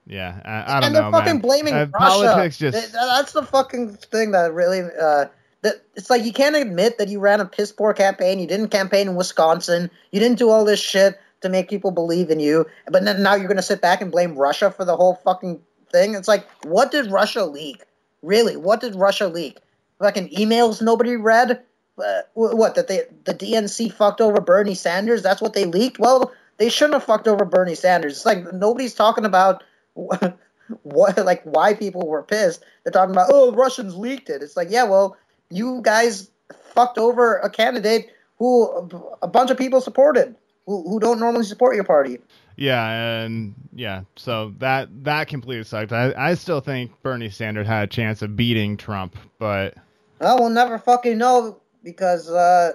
[0.06, 1.41] Yeah, I, I don't and know, they're fucking man.
[1.41, 2.24] blaming Uh, Russia.
[2.24, 4.82] politics just that's the fucking thing that really.
[4.82, 5.26] Uh,
[5.63, 8.39] that it's like you can't admit that you ran a piss poor campaign.
[8.39, 9.89] You didn't campaign in Wisconsin.
[10.12, 12.65] You didn't do all this shit to make people believe in you.
[12.89, 16.15] But then now you're gonna sit back and blame Russia for the whole fucking thing.
[16.15, 17.84] It's like, what did Russia leak?
[18.22, 19.60] Really, what did Russia leak?
[20.00, 21.63] Fucking emails nobody read.
[21.98, 25.24] Uh, what that they the DNC fucked over Bernie Sanders?
[25.24, 25.98] That's what they leaked.
[25.98, 28.13] Well, they shouldn't have fucked over Bernie Sanders.
[28.13, 30.38] It's like nobody's talking about what,
[30.84, 32.63] what like why people were pissed.
[32.84, 34.41] They're talking about oh Russians leaked it.
[34.41, 35.17] It's like yeah, well
[35.50, 36.30] you guys
[36.74, 41.46] fucked over a candidate who a, a bunch of people supported who, who don't normally
[41.46, 42.20] support your party.
[42.56, 45.93] Yeah, and yeah, so that that completely sucked.
[45.93, 49.76] I, I still think Bernie Sanders had a chance of beating Trump, but
[50.20, 52.74] Well, we'll never fucking know because uh,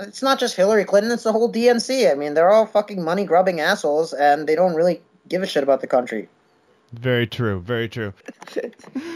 [0.00, 2.10] it's not just Hillary Clinton; it's the whole DNC.
[2.10, 5.62] I mean, they're all fucking money grubbing assholes, and they don't really give a shit
[5.62, 6.28] about the country.
[6.92, 8.12] very true, very true.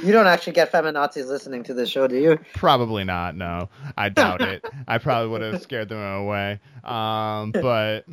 [0.05, 2.39] You don't actually get feminazis listening to this show, do you?
[2.55, 3.37] Probably not.
[3.37, 4.63] No, I doubt it.
[4.87, 6.61] I probably would have scared them away.
[6.85, 8.05] Um, but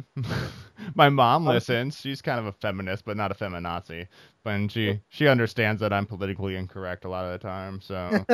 [0.96, 2.00] my mom listens.
[2.00, 4.08] She's kind of a feminist, but not a feminazi.
[4.46, 7.82] And she she understands that I'm politically incorrect a lot of the time.
[7.82, 8.26] So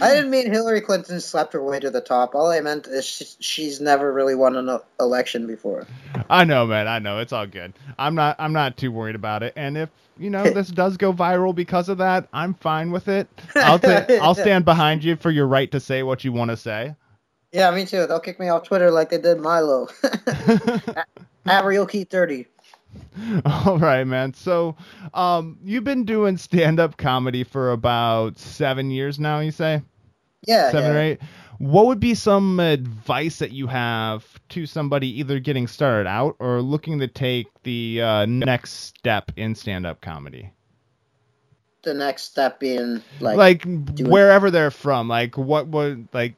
[0.00, 2.34] I didn't mean Hillary Clinton slept her way to the top.
[2.34, 5.86] All I meant is she, she's never really won an election before.
[6.28, 6.88] I know, man.
[6.88, 7.72] I know it's all good.
[7.98, 8.36] I'm not.
[8.38, 9.52] I'm not too worried about it.
[9.56, 13.28] And if you know this does go viral because of that, I'm fine with it.
[13.54, 16.56] I'll ta- I'll stand behind you for your right to say what you want to
[16.56, 16.94] say.
[17.52, 18.06] Yeah, me too.
[18.06, 19.88] They'll kick me off Twitter like they did Milo.
[21.46, 22.46] At Real Key 30.
[23.46, 24.34] All right, man.
[24.34, 24.76] So,
[25.14, 29.40] um, you've been doing stand-up comedy for about seven years now.
[29.40, 29.82] You say
[30.46, 30.70] Yeah.
[30.70, 30.98] seven yeah.
[30.98, 31.20] or eight.
[31.58, 36.60] What would be some advice that you have to somebody either getting started out or
[36.60, 40.52] looking to take the uh, next step in stand-up comedy?
[41.82, 43.62] The next step being like, Like,
[43.94, 45.08] doing- wherever they're from.
[45.08, 46.34] Like, what would like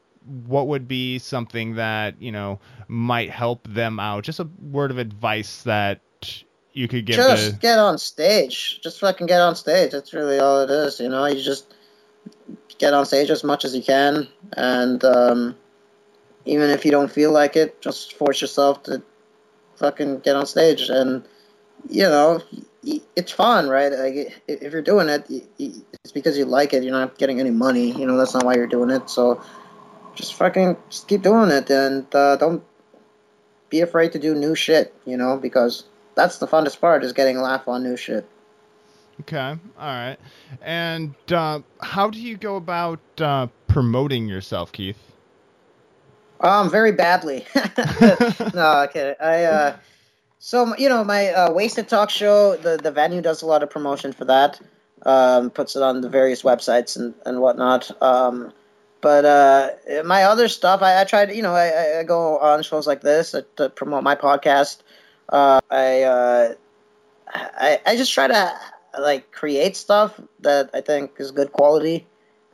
[0.46, 4.24] what would be something that you know might help them out?
[4.24, 6.00] Just a word of advice that
[6.78, 8.80] you could give just the get on stage.
[8.80, 9.90] Just fucking get on stage.
[9.90, 11.00] That's really all it is.
[11.00, 11.74] You know, you just
[12.78, 15.56] get on stage as much as you can, and um,
[16.44, 19.02] even if you don't feel like it, just force yourself to
[19.74, 20.88] fucking get on stage.
[20.88, 21.26] And
[21.90, 22.40] you know,
[23.16, 23.90] it's fun, right?
[23.90, 25.26] Like if you're doing it,
[25.58, 26.84] it's because you like it.
[26.84, 27.90] You're not getting any money.
[27.90, 29.10] You know, that's not why you're doing it.
[29.10, 29.42] So
[30.14, 32.62] just fucking just keep doing it, and uh, don't
[33.68, 34.94] be afraid to do new shit.
[35.04, 35.87] You know, because
[36.18, 38.28] that's the funnest part is getting a laugh on new shit.
[39.20, 40.16] Okay, all right.
[40.60, 44.98] And uh, how do you go about uh, promoting yourself, Keith?
[46.40, 47.46] Um, very badly.
[48.54, 49.14] no, okay.
[49.20, 49.76] I uh,
[50.38, 52.56] so you know my uh, wasted talk show.
[52.56, 54.60] The the venue does a lot of promotion for that.
[55.02, 57.90] Um, puts it on the various websites and and whatnot.
[58.02, 58.52] Um,
[59.00, 59.70] but uh,
[60.04, 63.00] my other stuff, I, I try to you know I- I, go on shows like
[63.00, 64.78] this to promote my podcast.
[65.28, 66.54] Uh, I uh,
[67.34, 68.52] I I just try to
[68.98, 72.06] like create stuff that I think is good quality,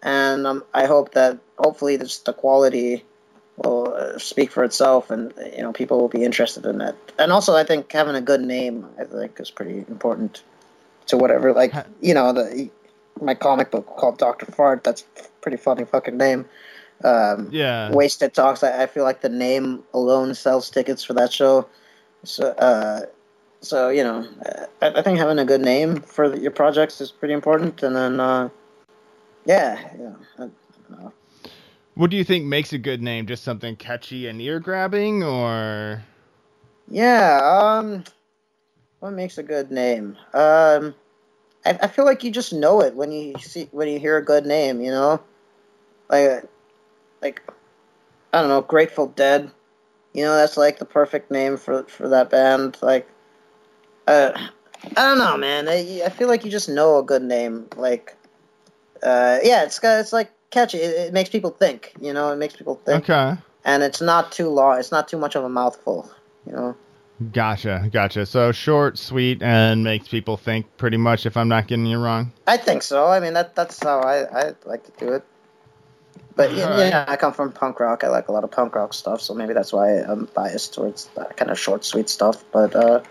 [0.02, 3.04] and um, I hope that hopefully just the quality
[3.56, 6.96] will uh, speak for itself, and you know people will be interested in it.
[7.18, 10.42] And also, I think having a good name, I think, is pretty important
[11.06, 11.52] to whatever.
[11.52, 12.70] Like you know, the
[13.20, 14.82] my comic book called Doctor Fart.
[14.82, 16.46] That's a pretty funny fucking name.
[17.02, 17.92] Um, Yeah.
[17.92, 18.62] Wasted Talks.
[18.62, 21.68] I, I feel like the name alone sells tickets for that show.
[22.24, 23.06] So, uh,
[23.60, 24.26] so you know,
[24.82, 27.82] I, I think having a good name for your projects is pretty important.
[27.82, 28.48] And then, uh,
[29.44, 30.14] yeah, yeah.
[30.38, 30.44] I,
[30.94, 31.08] I.
[31.94, 33.26] What do you think makes a good name?
[33.26, 36.02] Just something catchy and ear grabbing, or
[36.88, 37.40] Yeah.
[37.42, 38.04] Um,
[39.00, 40.16] what makes a good name?
[40.32, 40.94] Um,
[41.64, 44.24] I, I feel like you just know it when you see when you hear a
[44.24, 44.80] good name.
[44.80, 45.22] You know,
[46.08, 46.44] like
[47.22, 47.42] like
[48.32, 49.50] I don't know, Grateful Dead.
[50.14, 52.78] You know, that's like the perfect name for for that band.
[52.80, 53.08] Like,
[54.06, 54.30] uh,
[54.96, 55.68] I don't know, man.
[55.68, 57.66] I, I feel like you just know a good name.
[57.76, 58.16] Like,
[59.02, 60.78] uh, yeah, it's got it's like catchy.
[60.78, 61.92] It, it makes people think.
[62.00, 63.40] You know, it makes people think, okay?
[63.64, 64.78] and it's not too long.
[64.78, 66.08] It's not too much of a mouthful.
[66.46, 66.76] You know.
[67.32, 68.26] Gotcha, gotcha.
[68.26, 70.76] So short, sweet, and makes people think.
[70.76, 72.32] Pretty much, if I'm not getting you wrong.
[72.46, 73.06] I think so.
[73.06, 75.24] I mean, that that's how I, I like to do it.
[76.36, 78.02] But yeah, yeah, I come from punk rock.
[78.02, 81.06] I like a lot of punk rock stuff, so maybe that's why I'm biased towards
[81.16, 82.44] that kind of short, sweet stuff.
[82.52, 83.02] But uh,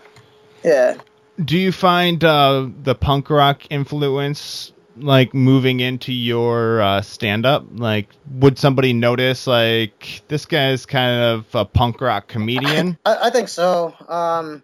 [0.62, 0.96] yeah,
[1.42, 7.64] Do you find uh, the punk rock influence like moving into your uh, stand-up?
[7.72, 12.98] Like, would somebody notice like this guy's kind of a punk rock comedian?
[13.04, 13.94] I, I think so.
[14.08, 14.62] Um,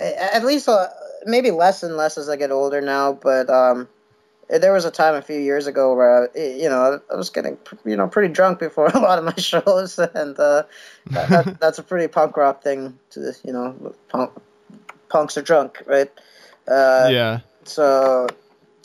[0.00, 0.88] at least uh,
[1.24, 3.12] maybe less and less as I get older now.
[3.12, 3.88] But um,
[4.48, 7.58] there was a time a few years ago where I, you know I was getting
[7.84, 10.64] you know pretty drunk before a lot of my shows, and uh,
[11.06, 14.32] that, that, that's a pretty punk rock thing to you know punk,
[15.08, 16.10] punks are drunk, right?
[16.66, 17.40] Uh, yeah.
[17.64, 18.26] So,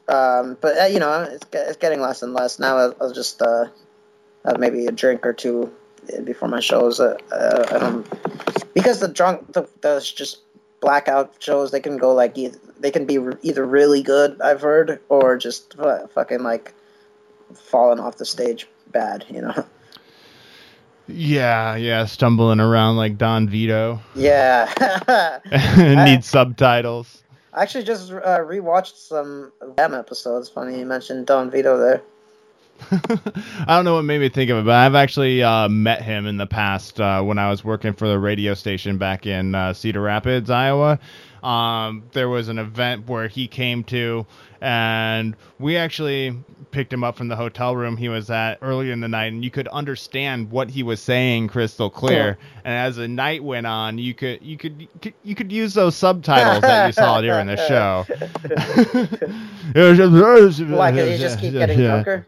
[0.08, 2.78] um, but uh, you know, it's, it's getting less and less now.
[2.78, 3.66] I'll, I'll just uh,
[4.46, 5.72] have maybe a drink or two
[6.24, 7.00] before my shows.
[7.00, 10.40] Uh, uh, I don't, because the drunk, the, the just
[10.82, 15.00] blackout shows, they can go like either, they can be either really good, I've heard,
[15.10, 16.74] or just fu- fucking like
[17.54, 19.26] falling off the stage bad.
[19.30, 19.66] You know?
[21.12, 24.00] Yeah, yeah, stumbling around like Don Vito.
[24.14, 25.40] Yeah.
[26.06, 27.24] Need subtitles.
[27.52, 30.50] I actually just uh, rewatched some of them episodes.
[30.50, 32.04] Funny you mentioned Don Vito there.
[32.92, 36.26] I don't know what made me think of it, but I've actually uh, met him
[36.26, 39.74] in the past uh, when I was working for the radio station back in uh,
[39.74, 41.00] Cedar Rapids, Iowa.
[41.44, 44.26] Um, there was an event where he came to,
[44.62, 46.38] and we actually
[46.72, 49.44] picked him up from the hotel room he was at earlier in the night, and
[49.44, 52.38] you could understand what he was saying crystal clear.
[52.64, 54.88] And as the night went on, you could you could
[55.24, 58.06] you could, use those subtitles that you saw during the show.
[60.78, 60.92] Why?
[60.92, 62.24] Can you just keep getting Yeah.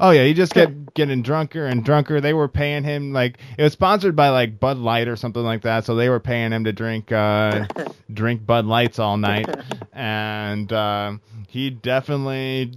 [0.00, 2.20] Oh yeah, he just kept getting drunker and drunker.
[2.20, 5.62] They were paying him like it was sponsored by like Bud Light or something like
[5.62, 7.66] that, so they were paying him to drink uh,
[8.12, 9.48] drink Bud Lights all night,
[9.92, 11.14] and uh,
[11.48, 12.74] he definitely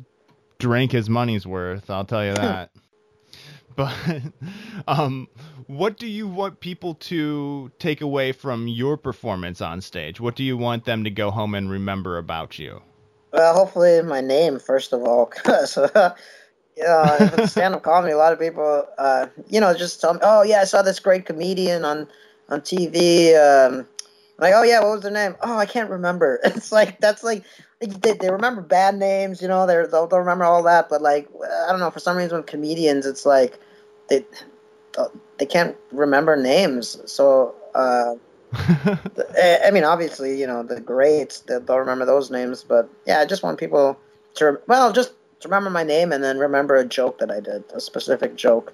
[0.60, 1.90] drank his money's worth.
[1.90, 2.72] I'll tell you that.
[3.76, 3.96] But
[4.88, 5.30] um,
[5.68, 10.20] what do you want people to take away from your performance on stage?
[10.20, 12.82] What do you want them to go home and remember about you?
[13.32, 16.16] Well, hopefully my name first of all, because uh,
[16.76, 20.44] if it's stand-up comedy, a lot of people, uh, you know, just tell me, "Oh
[20.44, 22.08] yeah, I saw this great comedian on
[22.50, 23.88] on TV." Um,
[24.38, 27.44] like, "Oh yeah, what was their name?" "Oh, I can't remember." It's like that's like
[27.80, 31.28] they, they remember bad names, you know, they're, they'll they'll remember all that, but like
[31.66, 33.60] I don't know, for some reason with comedians, it's like
[34.08, 34.26] they
[35.38, 37.56] they can't remember names, so.
[37.74, 38.16] Uh,
[38.54, 41.40] I mean, obviously, you know the greats.
[41.40, 43.98] They'll remember those names, but yeah, I just want people
[44.36, 45.14] to well, just
[45.46, 48.74] remember my name and then remember a joke that I did, a specific joke.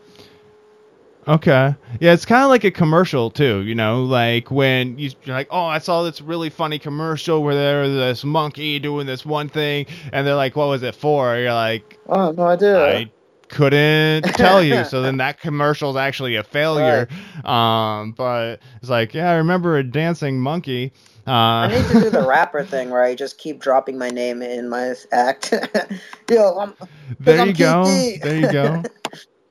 [1.28, 1.76] Okay.
[2.00, 5.50] Yeah, it's kind of like a commercial too, you know, like when you, are like,
[5.52, 9.50] "Oh, I saw this really funny commercial where there was this monkey doing this one
[9.50, 13.12] thing," and they're like, "What was it for?" You're like, "Oh, no idea." I
[13.50, 14.86] couldn't tell you.
[14.86, 17.08] so then that commercial is actually a failure.
[17.44, 18.00] Right.
[18.00, 20.94] Um, but it's like, yeah, I remember a dancing monkey.
[21.28, 24.42] Uh, I need to do the rapper thing where I just keep dropping my name
[24.42, 25.54] in my act.
[26.32, 26.74] Yo, I'm,
[27.20, 27.84] there you I'm go.
[28.22, 28.84] There you go.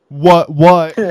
[0.08, 0.48] What?
[0.48, 0.94] What?
[0.94, 1.10] Sorry,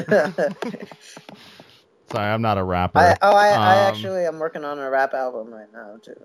[2.15, 2.97] I'm not a rapper.
[2.97, 6.15] I, oh, I, um, I actually am working on a rap album right now too.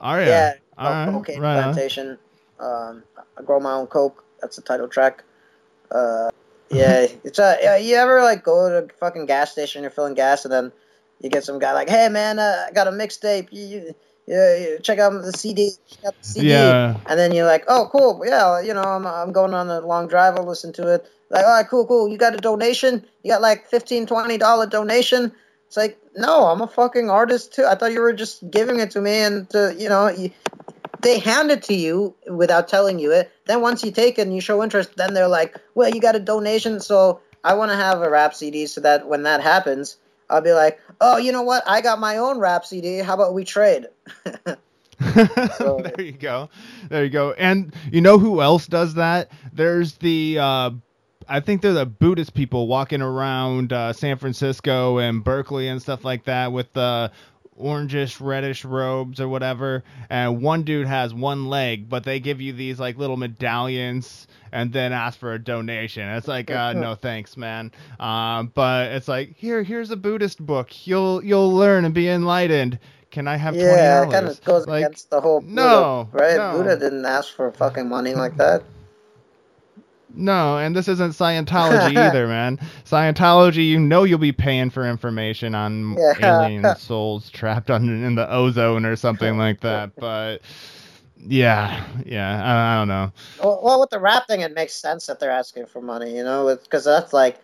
[0.00, 0.26] Are you?
[0.26, 0.54] Yeah.
[0.76, 2.18] All right, cocaine right plantation.
[2.58, 3.04] Um,
[3.38, 4.24] I grow my own coke.
[4.40, 5.22] That's the title track.
[5.90, 6.30] Uh,
[6.70, 7.80] yeah, it's a.
[7.80, 10.72] You ever like go to a fucking gas station, and you're filling gas, and then
[11.20, 13.48] you get some guy like, "Hey man, uh, I got a mixtape.
[13.52, 13.94] You, you,
[14.30, 15.72] yeah, check out the CD.
[16.06, 16.50] Out the CD.
[16.50, 16.96] Yeah.
[17.06, 18.22] And then you're like, oh, cool.
[18.24, 20.36] Yeah, you know, I'm, I'm going on a long drive.
[20.36, 21.10] I'll listen to it.
[21.30, 22.08] Like, all right, cool, cool.
[22.08, 23.04] You got a donation?
[23.24, 25.32] You got like $15, $20 donation?
[25.66, 27.64] It's like, no, I'm a fucking artist too.
[27.64, 30.30] I thought you were just giving it to me and, to, you know, you,
[31.00, 33.32] they hand it to you without telling you it.
[33.46, 36.14] Then once you take it and you show interest, then they're like, well, you got
[36.14, 36.78] a donation.
[36.78, 39.96] So I want to have a rap CD so that when that happens,
[40.30, 41.64] I'll be like, oh, you know what?
[41.66, 42.98] I got my own rap CD.
[42.98, 43.86] How about we trade?
[45.56, 46.50] so, there you go.
[46.88, 47.32] There you go.
[47.32, 49.30] And you know who else does that?
[49.52, 50.70] There's the uh,
[51.30, 56.04] I think they're the Buddhist people walking around uh, San Francisco and Berkeley and stuff
[56.04, 57.12] like that with the
[57.60, 62.52] orangish reddish robes or whatever and one dude has one leg but they give you
[62.52, 67.36] these like little medallions and then ask for a donation it's like uh, no thanks
[67.36, 72.08] man um, but it's like here here's a buddhist book you'll you'll learn and be
[72.08, 72.78] enlightened
[73.10, 76.08] can I have twenty Yeah, it kind of goes like, against the whole Buddha, no,
[76.12, 76.36] right?
[76.36, 76.52] No.
[76.56, 78.62] Buddha didn't ask for fucking money like that.
[80.14, 82.58] No, and this isn't Scientology either, man.
[82.84, 86.42] Scientology, you know you'll be paying for information on yeah.
[86.44, 89.94] alien souls trapped on, in the ozone or something like that.
[89.96, 90.42] But
[91.16, 93.12] yeah, yeah, I, I don't know.
[93.42, 96.24] Well, well, with the rap thing, it makes sense that they're asking for money, you
[96.24, 97.38] know, because that's like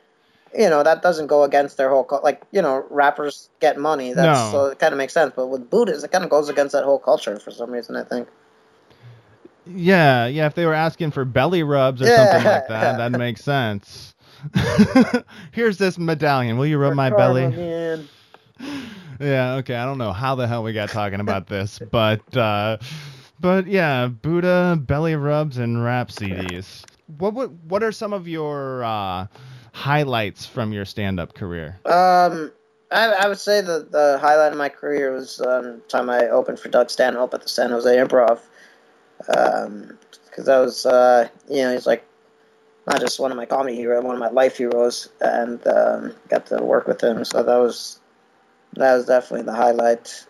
[0.56, 4.52] you know that doesn't go against their whole like you know rappers get money that's
[4.52, 4.52] no.
[4.52, 6.84] so it kind of makes sense but with buddhists it kind of goes against that
[6.84, 8.28] whole culture for some reason i think
[9.66, 12.32] yeah yeah if they were asking for belly rubs or yeah.
[12.32, 14.14] something like that that makes sense
[15.52, 18.08] here's this medallion will you rub for my belly man.
[19.20, 22.76] yeah okay i don't know how the hell we got talking about this but uh
[23.40, 26.84] but yeah buddha belly rubs and rap cds
[27.18, 29.26] what what what are some of your uh
[29.76, 31.78] highlights from your stand-up career?
[31.84, 32.50] Um,
[32.90, 36.58] I, I would say that the highlight of my career was um, time I opened
[36.58, 38.40] for Doug Stanhope at the San Jose Improv.
[39.18, 39.98] Because um,
[40.36, 42.04] that was, uh, you know, he's like
[42.86, 46.46] not just one of my comedy heroes, one of my life heroes, and um, got
[46.46, 47.24] to work with him.
[47.24, 48.00] So that was
[48.74, 50.26] that was definitely the highlight.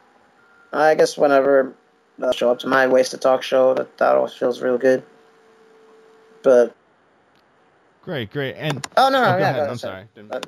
[0.73, 1.75] I guess whenever
[2.23, 5.03] I show up to my Wasted Talk show, that that always feels real good.
[6.43, 6.75] But
[8.03, 8.55] Great, great.
[8.55, 9.69] And oh no, no, oh, yeah, ahead.
[9.69, 10.07] I'm sorry.
[10.15, 10.41] sorry.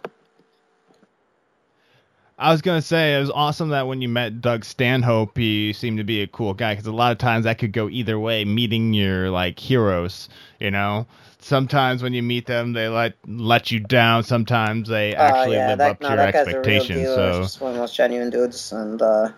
[2.39, 5.99] I was gonna say it was awesome that when you met Doug Stanhope, he seemed
[5.99, 8.45] to be a cool guy because a lot of times that could go either way.
[8.45, 10.29] Meeting your like heroes,
[10.61, 11.07] you know.
[11.41, 14.23] Sometimes when you meet them, they let let you down.
[14.23, 17.09] Sometimes they uh, actually uh, yeah, live that, up no, to your expectations.
[17.09, 19.31] So just one of the most genuine dudes, and uh,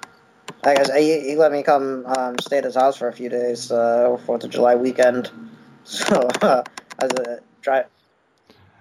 [0.65, 3.31] I guess he, he let me come um, stay at his house for a few
[3.31, 5.31] days uh, Fourth of July weekend.
[5.83, 6.63] So uh,
[7.01, 7.87] as a drive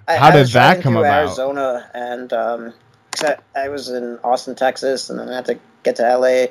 [0.08, 1.28] how did that come about?
[1.28, 2.74] Arizona, and um,
[3.18, 6.48] I, I, was in Austin, Texas, and then I had to get to LA,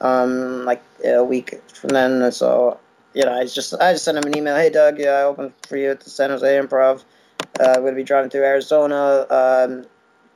[0.00, 2.22] um, like a week from then.
[2.22, 2.78] And so,
[3.14, 4.56] you know, I just I just sent him an email.
[4.56, 7.04] Hey, Doug, yeah, I opened for you at the San Jose Improv.
[7.58, 9.26] Uh, gonna be driving through Arizona.
[9.30, 9.86] Um,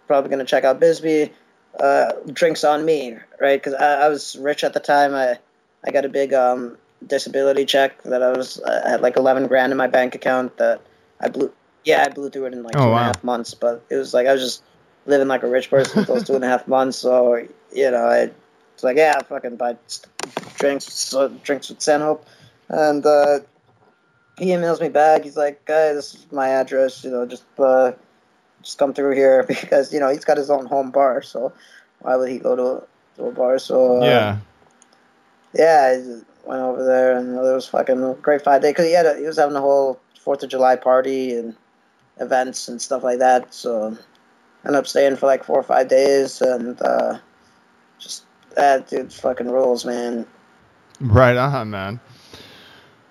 [0.07, 1.33] probably gonna check out Bisbee.
[1.79, 3.63] Uh, drinks on me, right?
[3.63, 5.15] Because I, I, was rich at the time.
[5.15, 5.39] I
[5.87, 9.73] I got a big um, disability check that I was I had like eleven grand
[9.73, 10.81] in my bank account that
[11.21, 11.53] I blew
[11.85, 12.97] yeah, I blew through it in like oh, two wow.
[12.97, 14.63] and a half months, but it was like I was just
[15.09, 16.99] living like a rich person for those two and a half months.
[16.99, 17.37] So
[17.75, 18.31] you know, I
[18.75, 19.77] was like, yeah, I fucking buy
[20.57, 22.25] drinks, drinks with Stanhope,
[22.69, 23.41] and uh,
[24.37, 25.25] he emails me back.
[25.25, 27.03] He's like, "Guy, this is my address.
[27.03, 27.93] You know, just uh,
[28.63, 31.23] just come through here because you know he's got his own home bar.
[31.23, 31.53] So
[32.01, 32.87] why would he go to,
[33.17, 33.59] to a bar?
[33.59, 34.39] So uh, yeah,
[35.55, 38.93] yeah, I went over there and it was fucking a great five day because he
[38.93, 41.57] had a, he was having a whole Fourth of July party and
[42.21, 43.55] events and stuff like that.
[43.55, 43.97] So
[44.69, 47.19] I ended up staying for like four or five days, and uh,
[47.99, 50.27] just that dude fucking rules, man.
[51.01, 52.01] Right on, man.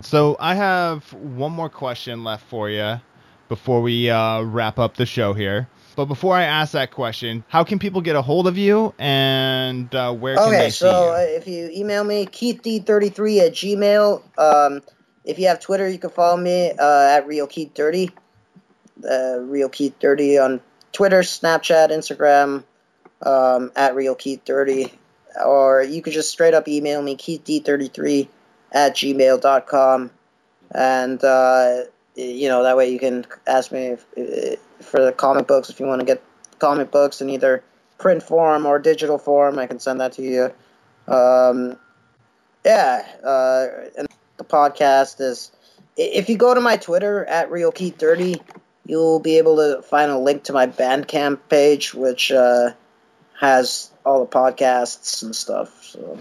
[0.02, 3.02] So I have one more question left for you
[3.50, 5.68] before we uh, wrap up the show here.
[5.96, 9.94] But before I ask that question, how can people get a hold of you and
[9.96, 11.38] uh, where can they so see uh, you?
[11.38, 14.22] if you email me, KeithD33 at Gmail.
[14.38, 14.84] Um,
[15.26, 18.12] if you have Twitter, you can follow me uh, at Real Keith Dirty.
[19.10, 20.62] Uh, Real Keith Dirty on
[20.92, 22.64] Twitter, Snapchat, Instagram,
[23.22, 28.28] um, at Real Keith Or you could just straight up email me, KeithD33
[28.72, 30.12] at gmail.com.
[30.72, 31.84] And, uh,
[32.16, 35.80] you know, that way you can ask me if, if, for the comic books if
[35.80, 36.22] you want to get
[36.60, 37.64] comic books in either
[37.98, 39.60] print form or digital form.
[39.60, 40.52] I can send that to you.
[41.08, 41.78] Um,
[42.66, 43.68] yeah, uh,
[43.98, 44.08] and
[44.38, 45.52] the podcast is.
[45.96, 48.40] If you go to my Twitter at Real Keith Dirty,
[48.88, 52.72] you'll be able to find a link to my Bandcamp page, which uh,
[53.40, 55.84] has all the podcasts and stuff.
[55.84, 56.18] So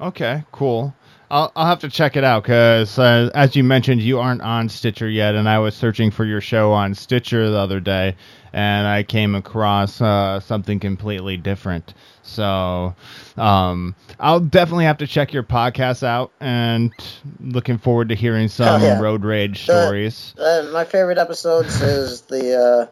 [0.00, 0.94] Okay, cool.
[1.32, 4.68] I'll, I'll have to check it out because, uh, as you mentioned, you aren't on
[4.68, 8.16] Stitcher yet, and I was searching for your show on Stitcher the other day,
[8.52, 11.94] and I came across uh, something completely different.
[12.22, 12.94] So,
[13.38, 16.92] um, I'll definitely have to check your podcast out, and
[17.40, 19.00] looking forward to hearing some Oh, yeah.
[19.00, 20.34] road rage The- stories.
[20.38, 22.86] uh, my favorite episodes is the uh,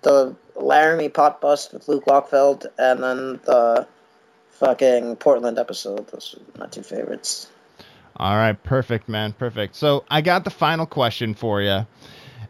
[0.00, 3.86] the Laramie pot bust with Luke Lockfeld, and then the
[4.52, 6.06] fucking Portland episode.
[6.08, 7.48] Those are my two favorites.
[8.18, 9.76] All right, perfect, man, perfect.
[9.76, 11.86] So I got the final question for you,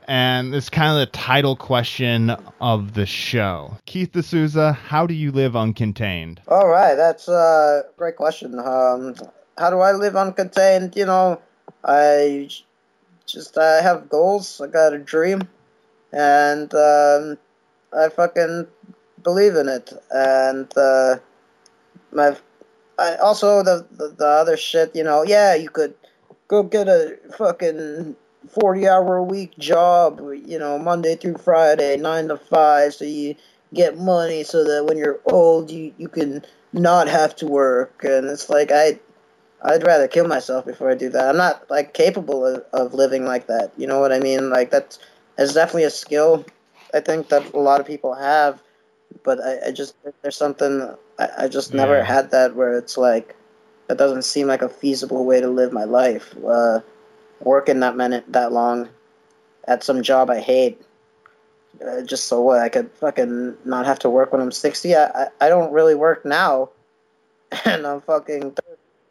[0.06, 3.76] and it's kind of the title question of the show.
[3.84, 6.38] Keith D'Souza, how do you live uncontained?
[6.48, 8.58] All right, that's a great question.
[8.58, 9.14] Um,
[9.58, 10.96] how do I live uncontained?
[10.96, 11.42] You know,
[11.84, 12.48] I
[13.26, 14.62] just I have goals.
[14.62, 15.42] I got a dream,
[16.12, 17.38] and um,
[17.92, 18.66] I fucking
[19.22, 19.92] believe in it.
[20.10, 21.16] And uh,
[22.12, 22.36] my,
[22.98, 24.94] Also the, the the other shit.
[24.94, 25.94] You know, yeah, you could
[26.48, 28.16] go get a fucking
[28.48, 30.20] forty hour a week job.
[30.46, 33.36] You know, Monday through Friday, nine to five, so you
[33.74, 38.26] get money so that when you're old you, you can not have to work and
[38.26, 38.98] it's like I
[39.62, 41.28] I'd rather kill myself before I do that.
[41.28, 43.72] I'm not like capable of, of living like that.
[43.76, 44.50] You know what I mean?
[44.50, 44.98] Like that's
[45.36, 46.44] it's definitely a skill
[46.94, 48.62] I think that a lot of people have,
[49.22, 52.04] but I, I just there's something I, I just never Yeah.
[52.04, 53.34] had that where it's like
[53.86, 56.34] that doesn't seem like a feasible way to live my life.
[56.46, 56.80] Uh,
[57.40, 58.88] working that minute that long
[59.66, 60.80] at some job I hate
[61.86, 64.94] uh, just so what I could fucking not have to work when I'm 60.
[64.94, 66.70] I, I, I don't really work now,
[67.64, 68.56] and I'm fucking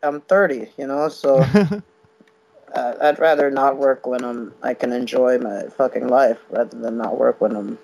[0.03, 1.09] I'm 30, you know.
[1.09, 1.39] So
[2.73, 6.97] uh, I'd rather not work when I'm I can enjoy my fucking life rather than
[6.97, 7.77] not work when I'm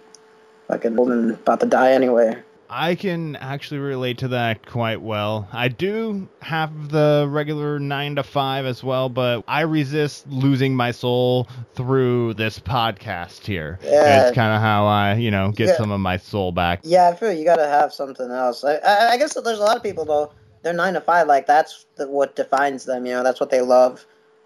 [0.67, 2.41] fucking old and about to die anyway.
[2.75, 5.47] I can actually relate to that quite well.
[5.51, 10.89] I do have the regular 9 to 5 as well, but I resist losing my
[10.89, 13.77] soul through this podcast here.
[13.83, 14.27] Yeah.
[14.27, 15.77] It's kind of how I, you know, get Yeah.
[15.77, 16.79] some of my soul back.
[16.83, 18.63] Yeah, I feel you gotta have something else.
[18.63, 20.31] I, I, I guess there's a lot of people though.
[20.63, 23.05] They're nine to five, like that's the, what defines them.
[23.05, 24.05] You know, that's what they love.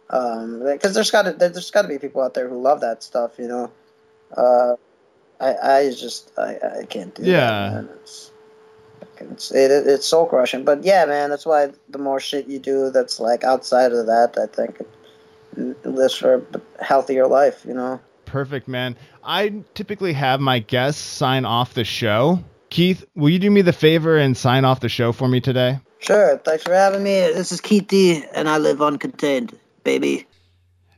[0.09, 3.33] Um, because there's gotta there's gotta be people out there who love that stuff.
[3.37, 3.71] You know,
[4.35, 4.75] uh,
[5.39, 7.81] I I just I, I can't do Yeah.
[7.81, 7.89] that.
[8.01, 8.31] It's
[9.19, 10.63] it's it, it's soul crushing.
[10.63, 14.37] But yeah, man, that's why the more shit you do that's like outside of that,
[14.37, 14.79] I think
[15.57, 16.35] it lives for
[16.79, 17.63] a healthier life.
[17.65, 17.99] You know.
[18.25, 18.97] Perfect, man.
[19.23, 22.43] I typically have my guests sign off the show.
[22.69, 25.79] Keith, will you do me the favor and sign off the show for me today?
[25.99, 26.37] Sure.
[26.37, 27.11] Thanks for having me.
[27.11, 30.27] This is Keith D, and I live uncontained, baby.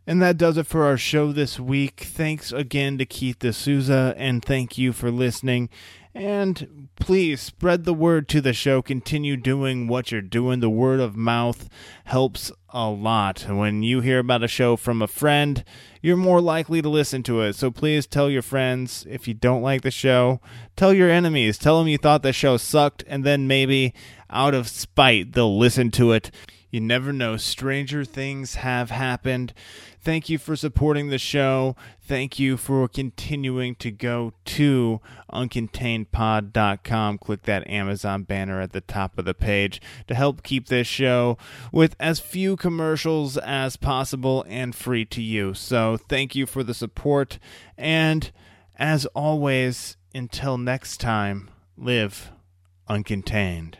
[0.09, 1.99] And that does it for our show this week.
[1.99, 5.69] Thanks again to Keith D'Souza, and thank you for listening.
[6.15, 8.81] And please spread the word to the show.
[8.81, 10.61] Continue doing what you're doing.
[10.61, 11.69] The word of mouth
[12.05, 13.45] helps a lot.
[13.47, 15.63] When you hear about a show from a friend,
[16.01, 17.53] you're more likely to listen to it.
[17.53, 20.41] So please tell your friends if you don't like the show.
[20.75, 21.59] Tell your enemies.
[21.59, 23.93] Tell them you thought the show sucked, and then maybe
[24.31, 26.31] out of spite, they'll listen to it.
[26.71, 27.37] You never know.
[27.37, 29.53] Stranger things have happened.
[30.01, 31.75] Thank you for supporting the show.
[32.01, 35.01] Thank you for continuing to go to
[35.33, 37.17] uncontainedpod.com.
[37.17, 41.37] Click that Amazon banner at the top of the page to help keep this show
[41.71, 45.53] with as few commercials as possible and free to you.
[45.53, 47.39] So thank you for the support.
[47.77, 48.31] And
[48.77, 52.31] as always, until next time, live
[52.89, 53.75] uncontained.